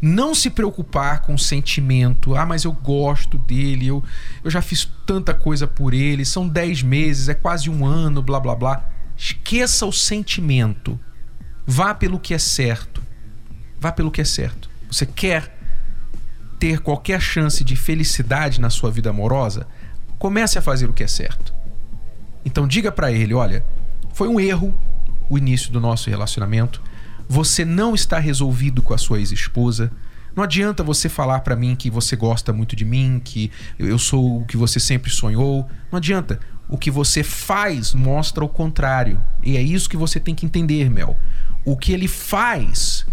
não 0.00 0.34
se 0.34 0.48
preocupar 0.48 1.22
com 1.22 1.34
o 1.34 1.38
sentimento, 1.38 2.36
ah, 2.36 2.46
mas 2.46 2.64
eu 2.64 2.72
gosto 2.72 3.36
dele, 3.36 3.88
eu, 3.88 4.02
eu 4.44 4.50
já 4.50 4.62
fiz 4.62 4.88
tanta 5.04 5.34
coisa 5.34 5.66
por 5.66 5.92
ele, 5.92 6.24
são 6.24 6.48
dez 6.48 6.82
meses, 6.82 7.28
é 7.28 7.34
quase 7.34 7.68
um 7.68 7.84
ano, 7.84 8.22
blá 8.22 8.38
blá 8.38 8.54
blá. 8.54 8.88
Esqueça 9.16 9.84
o 9.84 9.92
sentimento. 9.92 10.98
Vá 11.66 11.92
pelo 11.92 12.20
que 12.20 12.32
é 12.32 12.38
certo. 12.38 13.02
Vá 13.80 13.90
pelo 13.90 14.12
que 14.12 14.20
é 14.20 14.24
certo. 14.24 14.70
Você 14.90 15.04
quer 15.04 15.56
ter 16.58 16.80
qualquer 16.80 17.20
chance 17.20 17.64
de 17.64 17.74
felicidade 17.74 18.60
na 18.60 18.70
sua 18.70 18.90
vida 18.90 19.10
amorosa? 19.10 19.66
Comece 20.18 20.58
a 20.58 20.62
fazer 20.62 20.88
o 20.88 20.92
que 20.92 21.02
é 21.02 21.08
certo. 21.08 21.52
Então 22.44 22.66
diga 22.66 22.92
para 22.92 23.10
ele, 23.10 23.34
olha, 23.34 23.64
foi 24.14 24.28
um 24.28 24.38
erro 24.38 24.72
o 25.28 25.38
início 25.38 25.72
do 25.72 25.80
nosso 25.80 26.10
relacionamento, 26.10 26.82
você 27.28 27.64
não 27.64 27.94
está 27.94 28.18
resolvido 28.18 28.80
com 28.80 28.94
a 28.94 28.98
sua 28.98 29.18
ex-esposa. 29.18 29.92
Não 30.34 30.42
adianta 30.42 30.82
você 30.82 31.08
falar 31.08 31.40
para 31.40 31.56
mim 31.56 31.76
que 31.76 31.90
você 31.90 32.16
gosta 32.16 32.52
muito 32.52 32.74
de 32.74 32.84
mim, 32.84 33.20
que 33.22 33.50
eu 33.78 33.98
sou 33.98 34.40
o 34.40 34.46
que 34.46 34.56
você 34.56 34.80
sempre 34.80 35.10
sonhou. 35.10 35.68
Não 35.90 35.98
adianta. 35.98 36.40
O 36.68 36.78
que 36.78 36.90
você 36.90 37.22
faz 37.22 37.94
mostra 37.94 38.44
o 38.44 38.48
contrário. 38.48 39.20
E 39.42 39.56
é 39.56 39.62
isso 39.62 39.88
que 39.88 39.96
você 39.96 40.20
tem 40.20 40.34
que 40.34 40.46
entender, 40.46 40.90
Mel. 40.90 41.16
O 41.64 41.76
que 41.76 41.92
ele 41.92 42.08
faz 42.08 43.06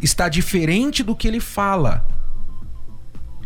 está 0.00 0.28
diferente 0.28 1.02
do 1.02 1.14
que 1.14 1.28
ele 1.28 1.40
fala. 1.40 2.06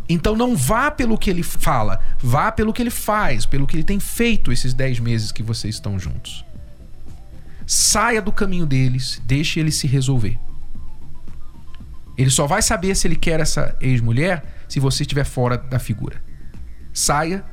Então 0.07 0.35
não 0.35 0.55
vá 0.55 0.89
pelo 0.89 1.17
que 1.17 1.29
ele 1.29 1.43
fala, 1.43 1.99
vá 2.17 2.51
pelo 2.51 2.73
que 2.73 2.81
ele 2.81 2.89
faz, 2.89 3.45
pelo 3.45 3.67
que 3.67 3.75
ele 3.75 3.83
tem 3.83 3.99
feito 3.99 4.51
esses 4.51 4.73
10 4.73 4.99
meses 4.99 5.31
que 5.31 5.43
vocês 5.43 5.75
estão 5.75 5.99
juntos. 5.99 6.43
Saia 7.71 8.19
do 8.19 8.31
caminho 8.31 8.65
deles, 8.65 9.21
deixe 9.27 9.59
ele 9.59 9.71
se 9.71 9.85
resolver. 9.85 10.39
Ele 12.17 12.31
só 12.31 12.47
vai 12.47 12.63
saber 12.63 12.95
se 12.95 13.07
ele 13.07 13.15
quer 13.15 13.39
essa 13.39 13.77
ex-mulher 13.79 14.43
se 14.67 14.79
você 14.79 15.03
estiver 15.03 15.23
fora 15.23 15.55
da 15.55 15.77
figura. 15.77 16.19
Saia 16.91 17.45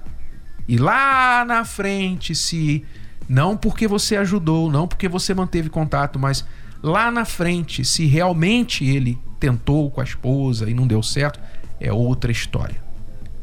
e 0.67 0.79
lá 0.79 1.45
na 1.45 1.67
frente, 1.67 2.35
se 2.35 2.83
não 3.29 3.59
porque 3.59 3.87
você 3.87 4.17
ajudou, 4.17 4.71
não 4.71 4.89
porque 4.89 5.07
você 5.07 5.35
manteve 5.35 5.69
contato, 5.69 6.19
mas 6.19 6.47
lá 6.83 7.11
na 7.11 7.27
frente, 7.27 7.85
se 7.85 8.07
realmente 8.07 8.87
ele 8.87 9.19
tentou 9.39 9.91
com 9.91 10.01
a 10.01 10.05
esposa 10.05 10.71
e 10.71 10.73
não 10.73 10.87
deu 10.87 11.03
certo, 11.03 11.39
é 11.79 11.93
outra 11.93 12.33
história. 12.33 12.83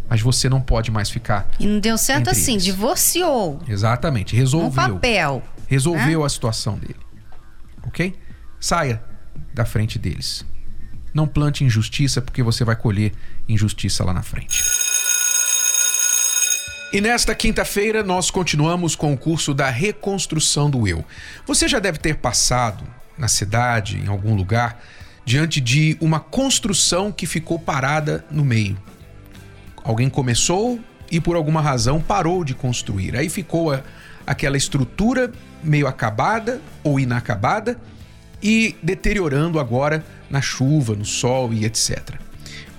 Mas 0.10 0.22
você 0.22 0.50
não 0.50 0.60
pode 0.60 0.90
mais 0.90 1.12
ficar. 1.12 1.48
E 1.60 1.68
não 1.68 1.80
deu 1.80 2.00
certo 2.00 2.32
assim, 2.32 2.54
eles. 2.54 2.66
divorciou. 2.66 3.62
Exatamente, 3.68 4.36
resolveu. 4.36 4.70
Um 4.70 4.72
papel 4.72 5.44
resolveu 5.74 6.20
né? 6.20 6.26
a 6.26 6.30
situação 6.30 6.78
dele. 6.78 7.00
Ok? 7.88 8.16
Saia 8.60 9.04
da 9.54 9.66
frente 9.66 9.98
deles. 9.98 10.46
Não 11.14 11.28
plante 11.28 11.64
injustiça, 11.64 12.22
porque 12.22 12.42
você 12.42 12.64
vai 12.64 12.76
colher 12.76 13.12
injustiça 13.48 14.04
lá 14.04 14.14
na 14.14 14.24
frente. 14.24 14.64
E 16.92 17.02
nesta 17.02 17.34
quinta-feira 17.34 18.04
nós 18.04 18.30
continuamos 18.30 18.96
com 18.96 19.14
o 19.14 19.18
curso 19.18 19.52
da 19.54 19.70
reconstrução 19.70 20.70
do 20.70 20.88
eu. 20.88 21.04
Você 21.46 21.68
já 21.68 21.80
deve 21.80 21.98
ter 21.98 22.18
passado 22.18 22.84
na 23.18 23.28
cidade, 23.28 23.98
em 23.98 24.08
algum 24.08 24.36
lugar, 24.36 24.80
diante 25.26 25.60
de 25.60 25.98
uma 26.00 26.20
construção 26.20 27.12
que 27.12 27.26
ficou 27.26 27.58
parada 27.58 28.24
no 28.30 28.46
meio. 28.46 28.78
Alguém 29.84 30.08
começou 30.08 30.80
e 31.10 31.20
por 31.20 31.36
alguma 31.36 31.62
razão 31.62 32.00
parou 32.00 32.44
de 32.44 32.54
construir. 32.54 33.16
Aí 33.16 33.28
ficou 33.28 33.72
aquela 34.26 34.58
estrutura 34.58 35.32
meio 35.64 35.88
acabada 35.88 36.62
ou 36.84 37.00
inacabada 37.00 37.80
e 38.42 38.76
deteriorando 38.84 39.60
agora 39.60 40.04
na 40.30 40.42
chuva, 40.42 40.96
no 40.96 41.06
sol 41.06 41.54
e 41.54 41.66
etc. 41.66 42.16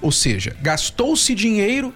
Ou 0.02 0.12
seja, 0.12 0.54
gastou-se 0.60 1.34
dinheiro, 1.34 1.94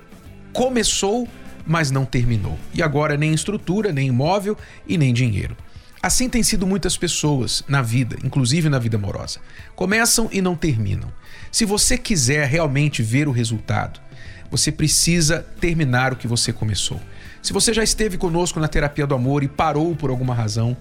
começou, 0.52 1.28
mas 1.66 1.90
não 1.90 2.06
terminou. 2.06 2.58
E 2.72 2.82
agora 2.82 3.16
nem 3.16 3.34
estrutura, 3.34 3.92
nem 3.92 4.08
imóvel 4.08 4.56
e 4.86 4.96
nem 4.96 5.12
dinheiro. 5.12 5.56
Assim 6.00 6.28
tem 6.28 6.42
sido 6.42 6.66
muitas 6.66 6.96
pessoas 6.96 7.62
na 7.68 7.82
vida, 7.82 8.16
inclusive 8.24 8.68
na 8.68 8.78
vida 8.78 8.96
amorosa. 8.96 9.40
Começam 9.74 10.28
e 10.32 10.40
não 10.40 10.54
terminam. 10.56 11.12
Se 11.50 11.64
você 11.64 11.98
quiser 11.98 12.46
realmente 12.46 13.02
ver 13.02 13.26
o 13.26 13.32
resultado, 13.32 14.00
você 14.50 14.72
precisa 14.72 15.46
terminar 15.60 16.12
o 16.12 16.16
que 16.16 16.26
você 16.26 16.52
começou. 16.52 17.00
Se 17.42 17.52
você 17.52 17.72
já 17.72 17.82
esteve 17.82 18.16
conosco 18.16 18.58
na 18.58 18.68
terapia 18.68 19.06
do 19.06 19.14
amor 19.14 19.42
e 19.42 19.48
parou 19.48 19.94
por 19.94 20.10
alguma 20.10 20.34
razão, 20.34 20.76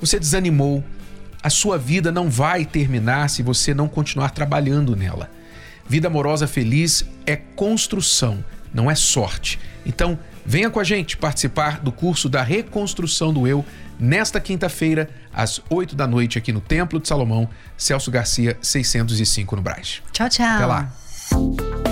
você 0.00 0.18
desanimou, 0.18 0.84
a 1.42 1.50
sua 1.50 1.78
vida 1.78 2.12
não 2.12 2.30
vai 2.30 2.64
terminar 2.64 3.28
se 3.28 3.42
você 3.42 3.74
não 3.74 3.88
continuar 3.88 4.30
trabalhando 4.30 4.94
nela. 4.94 5.30
Vida 5.88 6.08
amorosa 6.08 6.46
feliz 6.46 7.04
é 7.26 7.36
construção, 7.36 8.44
não 8.72 8.90
é 8.90 8.94
sorte. 8.94 9.58
Então, 9.84 10.18
venha 10.46 10.70
com 10.70 10.78
a 10.78 10.84
gente 10.84 11.16
participar 11.16 11.80
do 11.80 11.90
curso 11.90 12.28
da 12.28 12.42
reconstrução 12.42 13.32
do 13.32 13.46
eu 13.46 13.64
nesta 13.98 14.40
quinta-feira, 14.40 15.10
às 15.32 15.60
8 15.70 15.94
da 15.94 16.06
noite, 16.06 16.38
aqui 16.38 16.52
no 16.52 16.60
Templo 16.60 17.00
de 17.00 17.08
Salomão, 17.08 17.48
Celso 17.76 18.10
Garcia, 18.10 18.56
605 18.60 19.56
no 19.56 19.62
Braz. 19.62 20.02
Tchau, 20.12 20.28
tchau. 20.28 20.46
Até 20.46 20.66
lá. 20.66 21.91